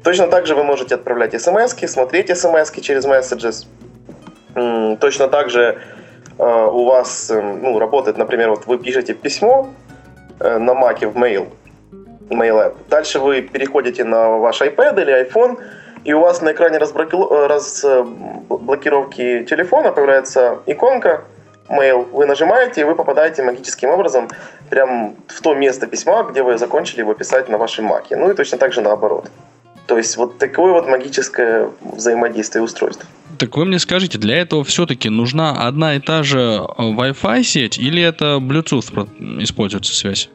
[0.03, 3.67] Точно так же вы можете отправлять смс смотреть смс через Messages.
[4.99, 5.79] Точно так же
[6.39, 9.69] э, у вас э, ну, работает, например, вот вы пишете письмо
[10.41, 11.49] э, на маке в mail,
[12.31, 12.75] mail app.
[12.89, 15.59] Дальше вы переходите на ваш iPad или iPhone,
[16.05, 21.25] и у вас на экране разблокировки телефона появляется иконка
[21.69, 22.07] mail.
[22.13, 24.29] Вы нажимаете, и вы попадаете магическим образом
[24.71, 28.17] прям в то место письма, где вы закончили его писать на вашей маке.
[28.17, 29.31] Ну и точно так же наоборот.
[29.87, 33.07] То есть вот такое вот магическое взаимодействие устройств.
[33.39, 37.79] Так вы мне скажите, для этого все-таки нужна одна и та же э, Wi-Fi сеть
[37.79, 40.29] или это Bluetooth используется связь?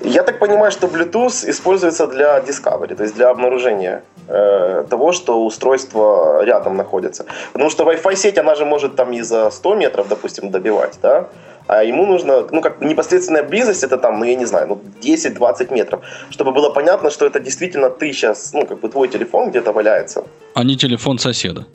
[0.00, 5.44] Я так понимаю, что Bluetooth используется для discovery, то есть для обнаружения э, того, что
[5.44, 7.24] устройство рядом находится.
[7.52, 11.28] Потому что Wi-Fi сеть, она же может там и за 100 метров, допустим, добивать, да?
[11.66, 15.74] А ему нужно, ну, как непосредственная близость, это там, ну, я не знаю, ну, 10-20
[15.74, 19.72] метров, чтобы было понятно, что это действительно ты сейчас, ну, как бы твой телефон где-то
[19.72, 20.24] валяется.
[20.54, 21.66] А не телефон соседа.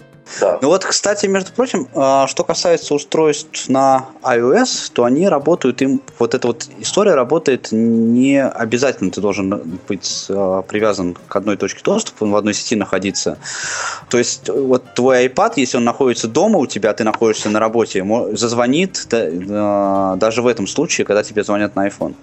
[0.42, 6.02] Ну вот, кстати, между прочим, а, что касается устройств на iOS, то они работают им,
[6.20, 11.82] вот эта вот история работает не обязательно, ты должен быть а, привязан к одной точке
[11.84, 13.38] доступа, в одной сети находиться.
[14.10, 18.06] То есть вот твой iPad, если он находится дома у тебя, ты находишься на работе,
[18.32, 22.16] зазвонит а, даже в этом случае, когда тебе звонят на iPhone.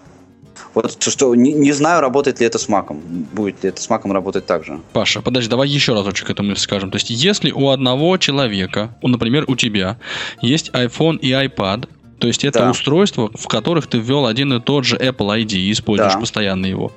[0.75, 2.93] Вот что не, не знаю, работает ли это с Mac.
[3.33, 4.81] Будет ли это с Mac работать так же.
[4.93, 6.91] Паша, подожди, давай еще разочек это мы скажем.
[6.91, 9.99] То есть, если у одного человека, например, у тебя,
[10.41, 12.71] есть iPhone и iPad, то есть это Да.
[12.71, 16.21] устройства, в которых ты ввел один и тот же Apple ID и используешь Да.
[16.21, 16.93] постоянно его.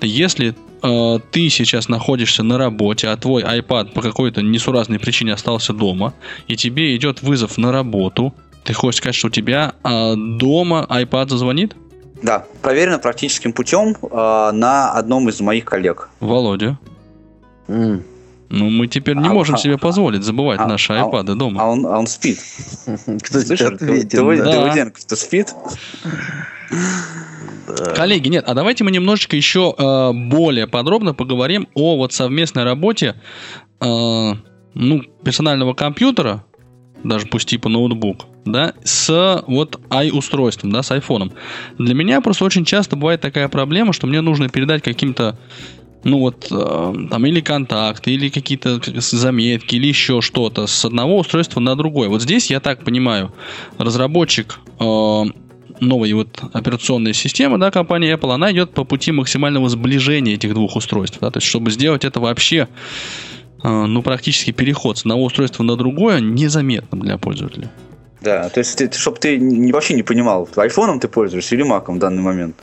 [0.00, 0.54] Если
[0.86, 6.12] э, ты сейчас находишься на работе, а твой iPad по какой-то несуразной причине остался дома,
[6.46, 8.34] и тебе идет вызов на работу,
[8.64, 11.74] ты хочешь сказать, что у тебя э, дома iPad зазвонит?
[12.24, 16.08] Да, проверено практическим путем а, на одном из моих коллег.
[16.20, 16.78] Володя.
[17.68, 18.02] М.
[18.48, 21.62] Ну, мы теперь не А- можем а- себе позволить забывать а- наши а- iPad дома.
[21.62, 22.38] А он, а он спит.
[22.86, 24.14] Кто тебе Слышишь, ответит?
[24.14, 24.44] Давы- да?
[24.44, 24.52] Да.
[24.52, 25.54] Давыденко, ты спит?
[27.94, 33.16] Коллеги, нет, а давайте мы немножечко еще э, более подробно поговорим о вот совместной работе
[33.80, 34.32] э,
[34.74, 36.44] ну, персонального компьютера,
[37.02, 41.32] даже пусть типа ноутбук, да, с вот i-устройством, да, с айфоном.
[41.78, 45.38] Для меня просто очень часто бывает такая проблема, что мне нужно передать каким-то
[46.04, 51.60] ну вот, э, там или контакты, или какие-то заметки, или еще что-то с одного устройства
[51.60, 52.08] на другое.
[52.08, 53.32] Вот здесь, я так понимаю,
[53.78, 55.24] разработчик э,
[55.80, 60.76] новой вот операционной системы, да, компании Apple, она идет по пути максимального сближения этих двух
[60.76, 62.68] устройств, да, то есть чтобы сделать это вообще,
[63.62, 67.70] э, ну, практически переход с одного устройства на другое незаметным для пользователя.
[68.24, 71.98] Да, то есть, чтобы ты не- вообще не понимал, айфоном ты пользуешься или маком в
[71.98, 72.56] данный момент.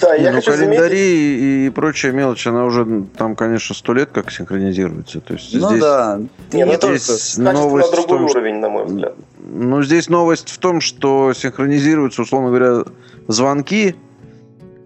[0.00, 1.66] Да, я ну, хочу календари заметить...
[1.68, 5.20] и прочая мелочь, она уже там, конечно, сто лет как синхронизируется.
[5.20, 6.20] То есть Ну здесь, да,
[6.52, 6.98] Не, ну не это только...
[6.98, 9.14] здесь Качество новость на в другой том, уровень, на мой взгляд.
[9.44, 12.84] Ну, здесь новость в том, что синхронизируются, условно говоря,
[13.28, 13.96] звонки,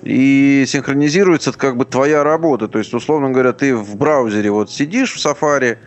[0.02, 2.68] и синхронизируется это как бы твоя работа.
[2.68, 5.78] То есть, условно говоря, ты в браузере вот сидишь в Safari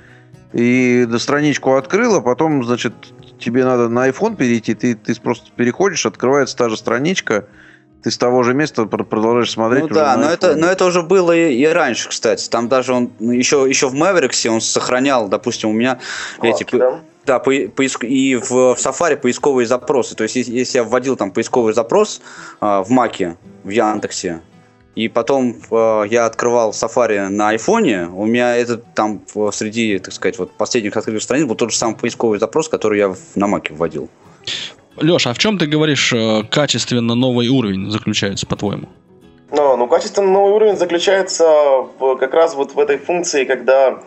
[0.54, 2.94] и до страничку открыл, а потом, значит,
[3.40, 7.46] тебе надо на iPhone перейти, ты, ты просто переходишь, открывается та же страничка,
[8.04, 9.82] ты с того же места пр- продолжаешь смотреть.
[9.82, 12.48] Ну уже да, но это, но это уже было и, и раньше, кстати.
[12.50, 16.00] Там даже он ну, еще, еще в Мэвериксе он сохранял, допустим, у меня
[16.42, 17.00] эти Вкладки, да?
[17.26, 20.16] Да, по- поиск- и в, в Safari поисковые запросы.
[20.16, 22.22] То есть, если, я вводил там поисковый запрос
[22.60, 24.42] а, в Маке, в Яндексе,
[25.00, 30.14] и потом а, я открывал Safari на айфоне, у меня этот там в- среди, так
[30.14, 33.48] сказать, вот последних открытых страниц был тот же самый поисковый запрос, который я в- на
[33.48, 34.10] Маке вводил.
[34.98, 38.88] Леша, а в чем ты говоришь э, качественно новый уровень заключается, по-твоему?
[39.52, 41.46] Но, ну, качественно новый уровень заключается
[42.00, 44.00] в, как раз вот в этой функции, когда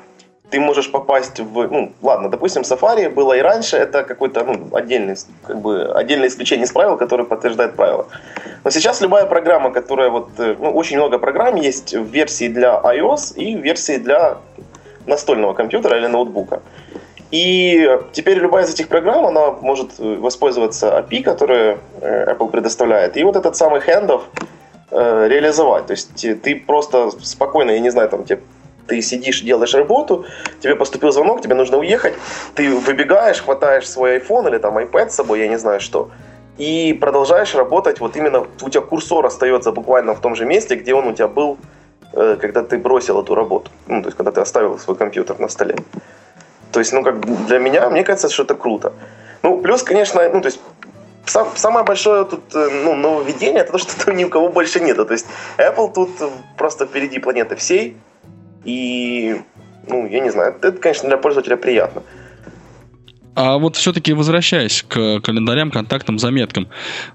[0.52, 5.16] ты можешь попасть в, ну, ладно, допустим, Safari было и раньше, это какой-то, ну, отдельный,
[5.46, 8.06] как бы, отдельное исключение из правил, которое подтверждает правило.
[8.64, 12.78] Но сейчас любая программа, которая вот, э, ну, очень много программ есть в версии для
[12.84, 14.36] iOS и в версии для
[15.06, 16.60] настольного компьютера или ноутбука.
[17.30, 23.16] И теперь любая из этих программ, она может э, воспользоваться API, которую э, Apple предоставляет,
[23.16, 25.86] и вот этот самый э, реализовать.
[25.86, 28.40] То есть ты просто спокойно, я не знаю, там тебе
[28.92, 30.26] ты сидишь, делаешь работу,
[30.60, 32.12] тебе поступил звонок, тебе нужно уехать,
[32.54, 36.10] ты выбегаешь, хватаешь свой iPhone или там iPad с собой, я не знаю что,
[36.58, 40.92] и продолжаешь работать, вот именно у тебя курсор остается буквально в том же месте, где
[40.92, 41.56] он у тебя был,
[42.12, 45.48] э, когда ты бросил эту работу, ну, то есть когда ты оставил свой компьютер на
[45.48, 45.76] столе.
[46.70, 48.92] То есть, ну, как для меня, мне кажется, что это круто.
[49.42, 50.60] Ну, плюс, конечно, ну, то есть
[51.24, 55.06] сам, самое большое тут э, ну, нововведение это то, что ни у кого больше нету.
[55.06, 55.26] То есть
[55.56, 56.10] Apple тут
[56.58, 57.96] просто впереди планеты всей.
[58.64, 59.36] И,
[59.88, 62.02] ну, я не знаю, это, конечно, для пользователя приятно.
[63.34, 66.68] А вот все-таки возвращаясь к календарям, контактам, заметкам.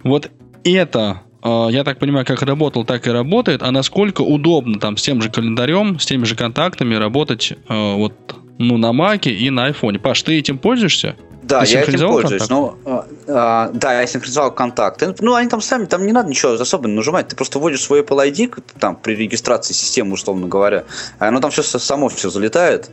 [0.04, 0.32] Вот
[0.64, 3.62] это а, я так понимаю, как работал, так и работает.
[3.62, 8.14] А насколько удобно там с тем же календарем, с теми же контактами работать а, вот
[8.58, 10.00] ну, на Маке и на айфоне.
[10.00, 11.16] Паш, ты этим пользуешься?
[11.48, 12.50] Да, я этим пользуюсь.
[12.50, 15.16] Но, а, а, да, я синхронизовал контакты.
[15.20, 17.30] Ну, они там сами, там не надо ничего особенно нажимать.
[17.30, 20.84] Ты просто вводишь свой Apple ID там, при регистрации системы, условно говоря.
[21.20, 22.90] А оно там все само все залетает.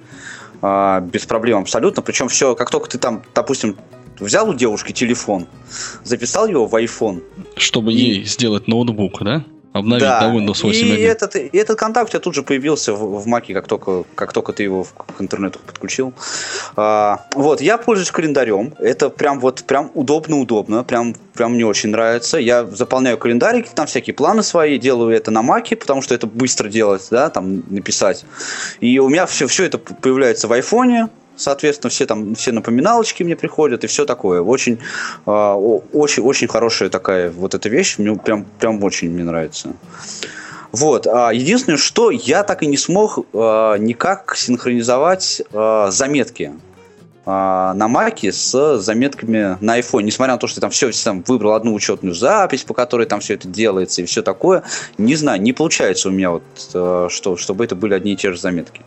[0.62, 2.02] А, без проблем абсолютно.
[2.02, 3.76] Причем все, как только ты там, допустим,
[4.20, 5.48] взял у девушки телефон,
[6.04, 7.22] записал его в iPhone.
[7.56, 7.96] Чтобы и...
[7.96, 9.44] ей сделать ноутбук, да?
[9.74, 10.20] Обновить да.
[10.20, 10.86] на Windows 8.
[10.86, 14.04] И этот, и этот контакт у тебя тут же появился в, в Mac, как только,
[14.14, 16.14] как только ты его к интернету подключил.
[16.76, 18.72] А, вот, я пользуюсь календарем.
[18.78, 20.84] Это прям вот прям удобно-удобно.
[20.84, 22.38] Прям, прям мне очень нравится.
[22.38, 26.68] Я заполняю календарик, там всякие планы свои, делаю это на Маке, потому что это быстро
[26.68, 28.24] делать, да, там написать.
[28.78, 33.36] И у меня все, все это появляется в айфоне, соответственно, все там все напоминалочки мне
[33.36, 34.42] приходят и все такое.
[34.42, 34.78] Очень,
[35.26, 39.72] э, очень, очень хорошая такая вот эта вещь, мне прям, прям очень мне нравится.
[40.72, 41.06] Вот.
[41.06, 46.52] А единственное, что я так и не смог э, никак синхронизовать э, заметки
[47.26, 50.02] на Маке с заметками на iPhone.
[50.02, 53.32] Несмотря на то, что там все, там выбрал одну учетную запись, по которой там все
[53.32, 54.62] это делается и все такое,
[54.98, 56.42] не знаю, не получается у меня вот,
[57.10, 58.82] что, чтобы это были одни и те же заметки.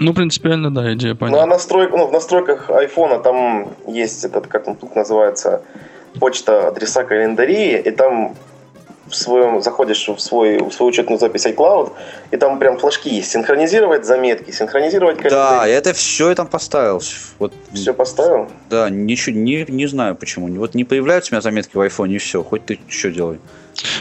[0.00, 1.36] Ну, принципиально, да, идея понятна.
[1.36, 5.60] Ну, а настрой, ну, в настройках айфона там есть этот, как он тут называется,
[6.18, 8.34] почта адреса календарии, и там
[9.10, 11.92] в своем, заходишь в, свой, в свою учетную запись iCloud,
[12.30, 13.30] и там прям флажки есть.
[13.30, 15.58] Синхронизировать заметки, синхронизировать календарь.
[15.58, 17.02] Да, это все я там поставил.
[17.38, 18.48] Вот, все поставил?
[18.70, 20.48] Да, ничего, не, не знаю почему.
[20.58, 23.38] Вот не появляются у меня заметки в iPhone, и все, хоть ты что делай.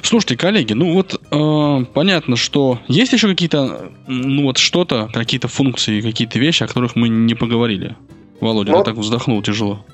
[0.02, 6.02] Слушайте, коллеги, ну вот э, понятно, что есть еще какие-то, ну вот что-то, какие-то функции,
[6.02, 7.96] какие-то вещи, о которых мы не поговорили.
[8.42, 9.86] Володя, ну, ты так вздохнул тяжело.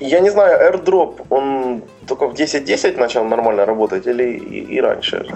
[0.00, 5.26] Я не знаю, AirDrop, он только в 10.10 начал нормально работать или и, и раньше?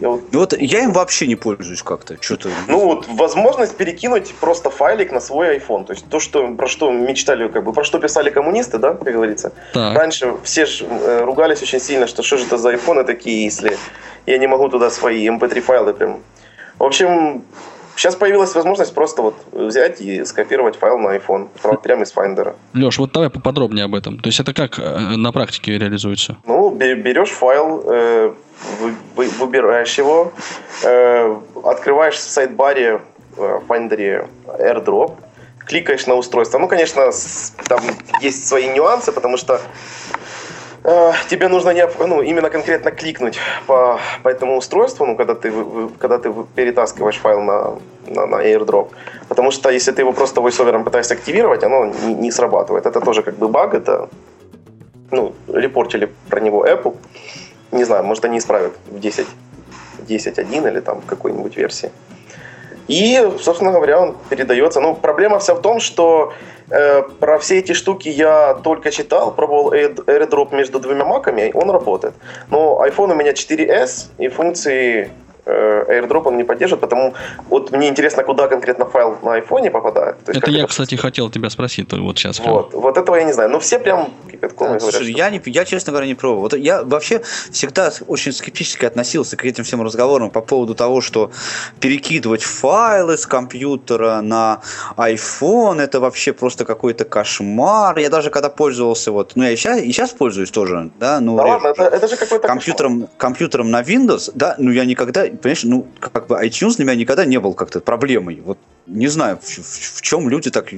[0.00, 0.22] Я вот...
[0.32, 2.16] вот я им вообще не пользуюсь как-то.
[2.20, 2.50] Что-то...
[2.68, 5.84] Ну вот, возможность перекинуть просто файлик на свой iPhone.
[5.84, 9.12] То есть то, что, про что мечтали, как бы, про что писали коммунисты, да, как
[9.12, 9.52] говорится.
[9.72, 9.96] Так.
[9.96, 13.78] Раньше все ж, э, ругались очень сильно, что что же это за iPhone такие, если
[14.26, 16.20] я не могу туда свои MP3 файлы прям.
[16.78, 17.42] В общем,
[17.96, 21.48] Сейчас появилась возможность просто вот взять и скопировать файл на iPhone
[21.82, 22.54] прямо из Finder.
[22.74, 24.18] Леш, вот давай поподробнее об этом.
[24.18, 26.36] То есть это как э, на практике реализуется?
[26.44, 28.34] Ну, берешь файл, э,
[29.16, 30.32] выбираешь его,
[30.84, 33.00] э, открываешь в сайт-баре
[33.34, 35.14] в Finder AirDrop,
[35.66, 36.58] кликаешь на устройство.
[36.58, 37.10] Ну, конечно,
[37.66, 37.80] там
[38.20, 39.60] есть свои нюансы, потому что
[40.88, 45.52] Э, тебе нужно не, ну, именно конкретно кликнуть по, по этому устройству, ну, когда ты,
[45.98, 48.90] когда ты перетаскиваешь файл на, на, на AirDrop.
[49.28, 52.86] Потому что если ты его просто voiceover пытаешься активировать, оно не, не срабатывает.
[52.86, 54.08] Это тоже как бы баг, это
[55.10, 56.94] ну, репортили про него Apple.
[57.72, 59.26] Не знаю, может они исправят в 10,
[60.08, 61.90] 10.1 или там какой-нибудь версии.
[62.88, 64.80] И, собственно говоря, он передается.
[64.80, 66.32] Ну, проблема вся в том, что
[66.68, 72.14] Э, про все эти штуки я только читал, пробовал AirDrop между двумя маками, он работает.
[72.50, 75.10] Но iPhone у меня 4S, и функции
[75.46, 77.14] AirDrop он не поддерживает, потому
[77.48, 80.18] вот мне интересно, куда конкретно файл на айфоне попадает.
[80.24, 80.68] То есть, это я, это...
[80.68, 82.40] кстати, хотел тебя спросить вот сейчас.
[82.40, 83.50] Вот, вот этого я не знаю.
[83.50, 84.82] Но все прям кипятком да, говорят.
[84.82, 85.18] Слушай, что...
[85.18, 86.42] я, не, я, честно говоря, не пробовал.
[86.42, 91.30] Вот я вообще всегда очень скептически относился к этим всем разговорам по поводу того, что
[91.80, 94.60] перекидывать файлы с компьютера на
[94.96, 97.98] iPhone это вообще просто какой-то кошмар.
[97.98, 101.36] Я даже когда пользовался, вот, ну я и сейчас, и сейчас пользуюсь тоже, да, ну,
[101.36, 105.64] да ладно, это, это же какой-то компьютером, компьютером на Windows, да, ну я никогда понимаешь,
[105.64, 108.42] ну, как бы iTunes для меня никогда не был как-то проблемой.
[108.44, 110.68] Вот не знаю, в, в, в чем люди так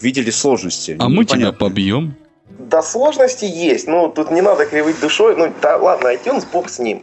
[0.00, 0.96] видели сложности.
[0.98, 2.14] А мы тебя побьем.
[2.58, 3.86] Да, сложности есть.
[3.88, 5.36] Ну, тут не надо кривить душой.
[5.36, 7.02] Ну, да, ладно, iTunes, бог с ним.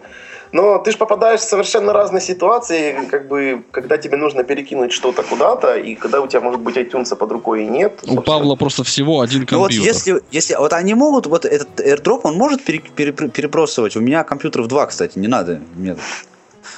[0.52, 5.24] Но ты же попадаешь в совершенно разные ситуации, как бы, когда тебе нужно перекинуть что-то
[5.24, 8.02] куда-то, и когда у тебя может быть iTunes под рукой и нет.
[8.08, 9.88] У Павла просто всего один Ну вот компьютер.
[9.92, 13.96] если, если вот они могут, вот этот AirDrop, он может пере- пере- перебросывать.
[13.96, 15.60] У меня компьютеров два, кстати, не надо.
[15.74, 15.96] мне.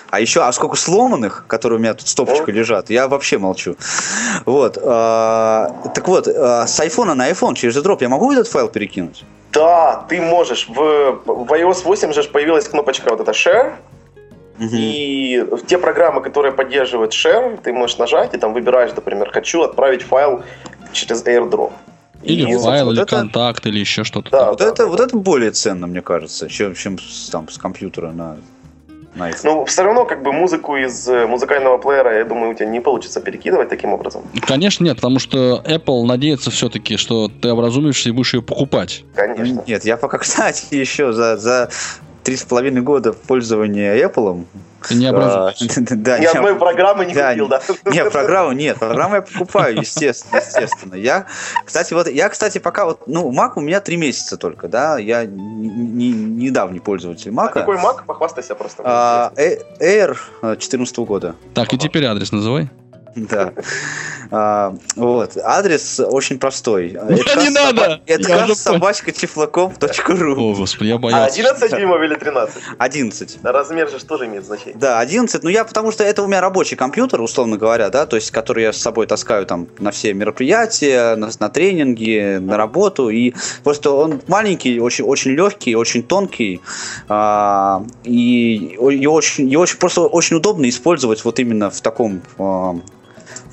[0.10, 3.76] А еще, а сколько сломанных, которые у меня тут стопочкой лежат, я вообще молчу.
[4.46, 4.78] Вот.
[4.82, 9.24] а, так вот, а, с айфона на iPhone через AirDrop я могу этот файл перекинуть?
[9.52, 10.68] Да, ты можешь.
[10.70, 13.74] В, в iOS 8 же появилась кнопочка вот эта Share,
[14.60, 20.02] и те программы, которые поддерживают Share, ты можешь нажать и там выбираешь, например, хочу отправить
[20.04, 20.44] файл
[20.94, 21.72] через AirDrop.
[22.24, 24.30] Или И, файл, вот или это- контакт, или еще что-то.
[24.32, 24.88] Да, Вот да, это, да.
[24.88, 26.98] вот это более ценно, мне кажется, чем, чем
[27.32, 28.38] там, с компьютера на,
[29.16, 29.40] iPhone.
[29.44, 32.80] Но все равно как бы музыку из э, музыкального плеера, я думаю, у тебя не
[32.80, 34.24] получится перекидывать таким образом.
[34.48, 39.04] Конечно, нет, потому что Apple надеется все-таки, что ты образумишься и будешь ее покупать.
[39.16, 39.64] Конечно.
[39.68, 41.70] Нет, я пока, кстати, еще за, за
[42.26, 44.46] три с половиной года пользования Apple.
[44.90, 45.82] Не образуешься.
[45.96, 47.62] Да, Ни я- одной программы не Да, купил, да?
[47.86, 48.78] Нет, программу нет.
[48.78, 50.38] Программу я покупаю, естественно.
[50.40, 50.96] естественно.
[50.96, 51.26] Я,
[51.66, 54.98] кстати, вот я, кстати, пока вот, ну, Mac у меня три месяца только, да.
[54.98, 56.12] Я не- не-
[56.46, 57.52] недавний пользователь А Mac.
[57.54, 58.06] какой Mac?
[58.06, 58.82] Похвастайся просто.
[58.86, 61.36] А, э- Air 2014 года.
[61.54, 62.70] Так, и теперь адрес называй.
[63.30, 63.54] Да.
[64.32, 65.38] А, вот.
[65.38, 66.92] Адрес очень простой.
[66.92, 68.02] Не надо!
[68.06, 71.34] Это уже собачка тифлоком.ру О, господи, я А боялся.
[71.34, 72.56] 11 дюймов или 13?
[72.78, 73.38] 11.
[73.44, 74.76] Размер же тоже имеет значение.
[74.78, 75.44] Да, 11.
[75.44, 78.64] Ну, я потому что это у меня рабочий компьютер, условно говоря, да, то есть, который
[78.64, 83.10] я с собой таскаю там на все мероприятия, на, на тренинги, на работу.
[83.10, 86.62] И просто он маленький, очень, очень легкий, очень тонкий.
[87.08, 92.76] а, и его очень, его очень, просто очень удобно использовать вот именно в таком а,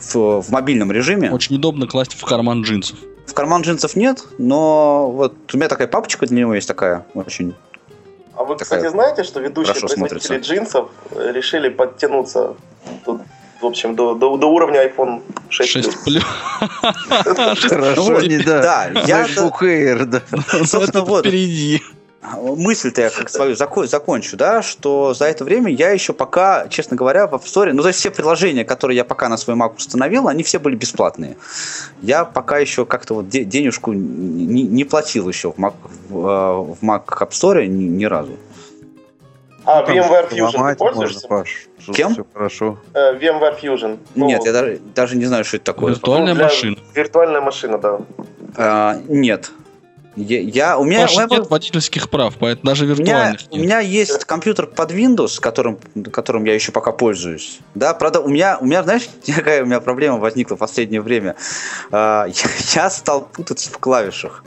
[0.03, 1.31] в, в мобильном режиме.
[1.31, 2.99] Очень удобно класть в карман джинсов.
[3.27, 7.55] В карман джинсов нет, но вот у меня такая папочка для него есть такая очень.
[8.35, 10.37] А вы, кстати, знаете, что ведущие производители смотрится.
[10.37, 12.55] джинсов э, решили подтянуться
[13.05, 13.21] тут,
[13.61, 15.71] в общем, до, до, до уровня iPhone 6.
[15.71, 16.25] 6 плюс.
[17.69, 18.91] Хорошо, не да.
[18.93, 19.27] да, я-
[20.07, 20.23] да.
[20.65, 21.21] Собственно, вот.
[21.25, 21.83] впереди.
[22.23, 26.97] Мысль-то я как свою зако- закончу, да, что за это время я еще пока, честно
[26.97, 29.77] говоря, в App Store, ну, то есть все приложения, которые я пока на свой Mac
[29.77, 31.37] установил, они все были бесплатные.
[32.01, 35.75] Я пока еще как-то вот де- денежку не, не платил еще в Mac,
[36.09, 38.33] в, э, в Mac App Store ни, ни разу.
[39.65, 41.27] А, Там VMware Fusion ты пользуешься?
[41.29, 41.69] можно, Паш.
[41.95, 42.13] Кем?
[42.13, 42.79] Все хорошо.
[42.95, 43.99] Э, VMware Fusion.
[44.15, 45.91] Ну, Нет, я даже, даже не знаю, что это такое.
[45.93, 46.77] Виртуальная для- машина.
[46.95, 47.99] Виртуальная машина, да.
[48.57, 49.51] А, нет.
[50.17, 53.41] Я, я- у меня, у Паша, меня нет водительских прав, поэтому даже У меня, виртуальных
[53.51, 53.65] у нет.
[53.65, 55.79] меня есть компьютер под Windows, которым,
[56.13, 57.61] которым я еще пока пользуюсь.
[57.75, 61.35] Да, правда, у меня, у меня, знаешь, какая у меня проблема возникла в последнее время?
[61.91, 62.51] А, я,
[62.83, 64.45] я стал путаться в клавишах.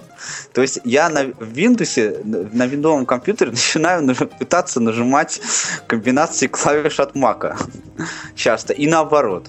[0.54, 5.42] То есть я на Windows, на виндовом компьютере начинаю пытаться нажимать
[5.88, 7.56] комбинации клавиш от Mac
[8.36, 9.48] часто и наоборот.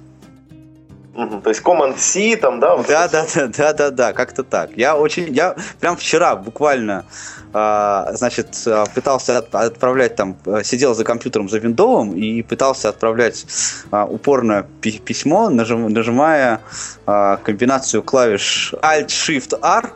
[1.16, 1.40] Мгм.
[1.40, 2.76] То есть Command-C там, да?
[2.76, 4.70] вот Да, да, да, да, да, да, как-то так.
[4.76, 7.06] Я очень, я прям вчера буквально,
[7.54, 12.90] а, значит, а, пытался от- отправлять там, а, сидел за компьютером за виндовым и пытался
[12.90, 13.46] отправлять
[13.90, 16.60] а, упорно пи- письмо, нажим- нажимая
[17.06, 19.90] а, комбинацию клавиш Alt-Shift-R.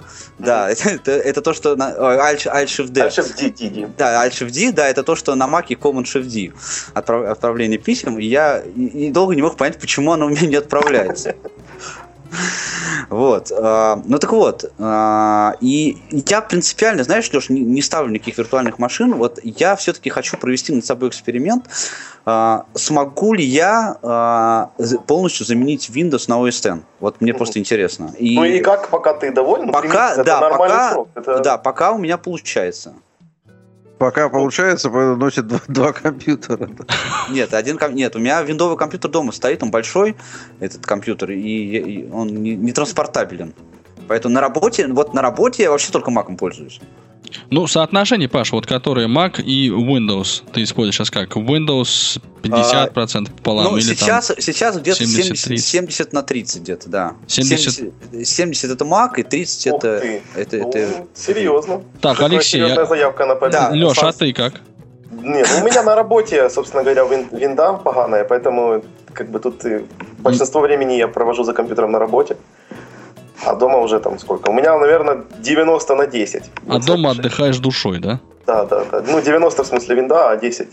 [0.45, 2.93] Да, это, это то, что на, ой, Alt- Alt-Shift-D.
[2.93, 3.89] Дальше в D, D, D.
[3.99, 4.29] Да,
[4.73, 6.53] да, это то, что на Маке Command-Shift-D
[6.95, 10.47] отправ- отправление писем, и я и- и долго не мог понять, почему оно у меня
[10.47, 11.35] не отправляется.
[13.09, 13.51] Вот.
[13.57, 14.65] а, Ну так вот.
[14.79, 19.15] а, И я принципиально, знаешь, Леш, не ставлю никаких виртуальных машин.
[19.15, 21.67] Вот я все-таки хочу провести над собой эксперимент.
[22.27, 24.71] а, Смогу ли я
[25.07, 26.83] полностью заменить Windows на OS X?
[27.01, 28.13] Вот мне просто интересно.
[28.19, 29.73] И Ну и как, пока ты доволен?
[29.73, 31.09] Пока, да, пока, срок.
[31.15, 32.95] Это- да, пока у меня получается.
[34.01, 36.71] Пока получается, носит два, два компьютера.
[37.29, 40.17] Нет, один нет, у меня виндовый компьютер дома стоит, он большой,
[40.59, 43.53] этот компьютер, и, и он не, не транспортабелен.
[44.09, 46.81] Поэтому на работе, вот на работе я вообще только маком пользуюсь.
[47.51, 51.37] Ну, соотношение, Паш, вот которые Mac и Windows, ты используешь сейчас как?
[51.37, 57.13] Windows 50% пополам ну, или сейчас, сейчас где-то 70, 70, 70 на 30 где-то, да.
[57.27, 57.73] 70.
[58.13, 60.23] 70, 70 это Mac, и 30 Ух это, ты.
[60.35, 61.75] это, Ну, это- серьозно.
[61.75, 61.85] там...
[62.01, 62.85] Так, Такая Алексей, я...
[62.87, 63.35] заявка на.
[63.49, 63.71] Да.
[63.73, 64.55] Леш, а ты как?
[65.11, 69.65] Нет, ну, у меня на работе, собственно говоря, вин- винда поганая, поэтому как бы тут
[69.67, 69.85] и
[70.19, 72.37] большинство времени я провожу за компьютером на работе.
[73.45, 74.51] А дома уже там сколько?
[74.51, 76.43] У меня, наверное, 90 на 10.
[76.69, 78.21] А дома отдыхаешь душой, да?
[78.47, 79.03] Да, да, да.
[79.07, 80.69] Ну, 90 в смысле винда, а 10.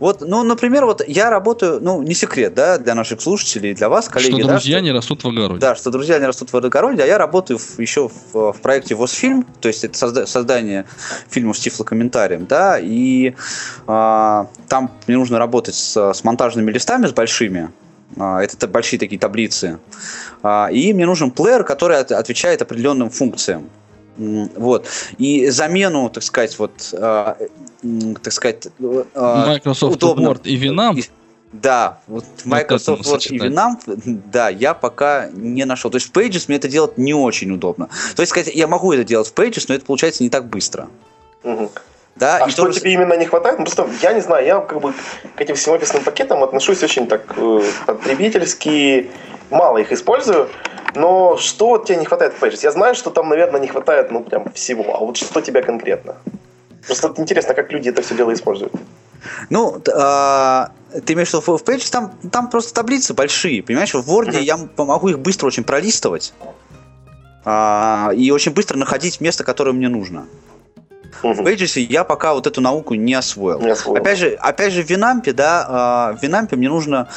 [0.00, 4.08] Вот, ну, например, вот я работаю, ну, не секрет, да, для наших слушателей, для вас,
[4.08, 4.32] коллеги.
[4.38, 5.60] Что да, друзья что- не растут в огороде.
[5.60, 8.94] Да, что друзья не растут в огороде, а я работаю в- еще в, в проекте
[8.96, 10.86] ВОЗфильм, то есть это созда- создание
[11.28, 13.34] фильмов с тифлокомментарием, да, и
[13.86, 17.70] а, там мне нужно работать с, с монтажными листами, с большими,
[18.16, 19.78] это та- большие такие таблицы,
[20.42, 23.68] А, и мне нужен плеер, который от- отвечает определенным функциям.
[24.16, 24.86] Вот.
[25.18, 27.36] И замену, так сказать, вот, а,
[28.22, 28.68] так сказать,
[29.14, 30.28] а, Microsoft удобно.
[30.28, 30.98] Word и Winamp.
[30.98, 31.04] И-
[31.52, 33.38] Да, вот Microsoft Word и.
[33.38, 33.78] Winamp,
[34.32, 35.90] да, я пока не нашел.
[35.90, 37.88] То есть в Pages мне это делать не очень удобно.
[38.14, 40.88] То есть, сказать, я могу это делать в Pages, но это получается не так быстро.
[41.42, 41.70] Мгм.
[42.20, 43.58] Да, А и что то же- тебе именно не хватает?
[43.58, 44.92] Ну, просто я не знаю, я как бы
[45.36, 49.10] к этим всем офисным пакетам отношусь очень так э, потребительски,
[49.48, 50.50] мало их использую.
[50.94, 52.60] Но что тебе не хватает в Pages?
[52.62, 54.94] Я знаю, что там, наверное, не хватает, ну, прям всего.
[54.96, 56.16] А вот что тебе конкретно?
[56.86, 58.74] Просто интересно, как люди это все дело используют.
[59.48, 60.72] Ну, а,
[61.06, 63.94] ты имеешь в виду в Pages, там, там просто таблицы большие, понимаешь?
[63.94, 66.34] В Word я могу их быстро очень пролистывать
[67.44, 70.26] а, и очень быстро находить место, которое мне нужно.
[71.22, 71.46] В Мгм.
[71.46, 73.60] Pages я пока вот эту науку не освоил.
[73.60, 74.00] Не освоил.
[74.00, 77.08] Опять же, опять же, в Винампе, да, а, в Винампе мне нужно,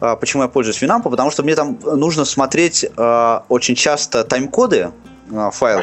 [0.00, 4.90] а, почему я пользуюсь Винампом, потому что мне там нужно смотреть а, очень часто тайм-коды
[5.52, 5.82] файла,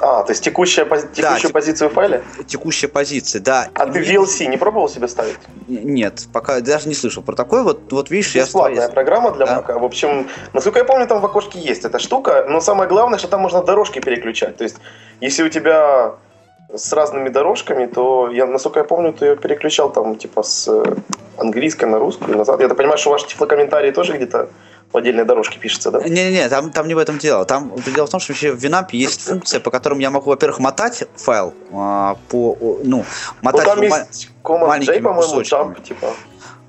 [0.00, 2.22] А, то есть текущая, пози- текущую тип- позицию в файле?
[2.46, 3.68] текущие позиции, да.
[3.74, 5.34] А ты VLC не пробовал себе ставить?
[5.66, 7.64] Нет, пока даже не слышал про такое.
[7.64, 9.58] Вот, вот видишь, я Бесплатная программа для Да.
[9.58, 9.76] Mac.
[9.80, 13.26] В общем, насколько я помню, там в окошке есть эта штука, но самое главное, что
[13.26, 14.56] там можно дорожки переключать.
[14.56, 14.76] То есть,
[15.20, 16.14] если у тебя
[16.74, 20.84] с разными дорожками, то я, насколько я помню, ты ее переключал там типа с э,
[21.38, 22.60] английской на русскую назад.
[22.60, 24.50] Я так понимаю, что ваши тифлокомментарии тоже где-то
[24.92, 26.00] в отдельной дорожке пишется, да?
[26.00, 27.44] Не-не-не, там, там не в этом дело.
[27.44, 30.60] Там дело в том, что вообще в Винампе есть функция, по которым я могу, во-первых,
[30.60, 33.04] мотать файл а, по, ну, Ну,
[33.42, 36.06] мотать там его ма- есть Command J, маленькими по-моему, jump, типа.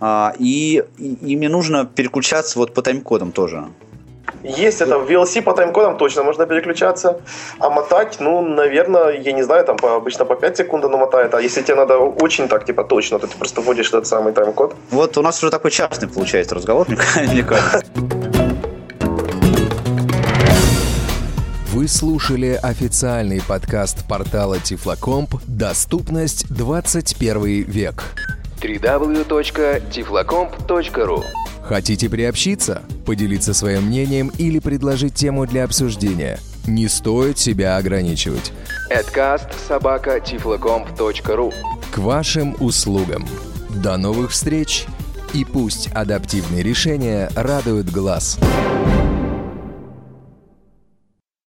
[0.02, 3.68] а, и, и, и мне нужно переключаться вот по тайм-кодам тоже.
[4.44, 7.20] Есть это, в VLC по тайм-кодам точно можно переключаться.
[7.60, 11.34] А мотать, ну, наверное, я не знаю, там по, обычно по 5 секунд оно мотает.
[11.34, 14.76] А если тебе надо очень так, типа, точно, то ты просто вводишь этот самый тайм-код.
[14.92, 17.84] Вот у нас уже такой частный получается разговор, мне мне кажется.
[21.72, 28.04] Вы слушали официальный подкаст портала Тифлокомп «Доступность 21 век».
[28.62, 31.24] www.tiflocomp.ru
[31.64, 36.40] Хотите приобщиться, поделиться своим мнением или предложить тему для обсуждения?
[36.66, 38.52] Не стоит себя ограничивать.
[38.92, 39.52] Adcast
[41.92, 43.28] К вашим услугам.
[43.70, 44.88] До новых встреч!
[45.34, 48.40] И пусть адаптивные решения радуют глаз.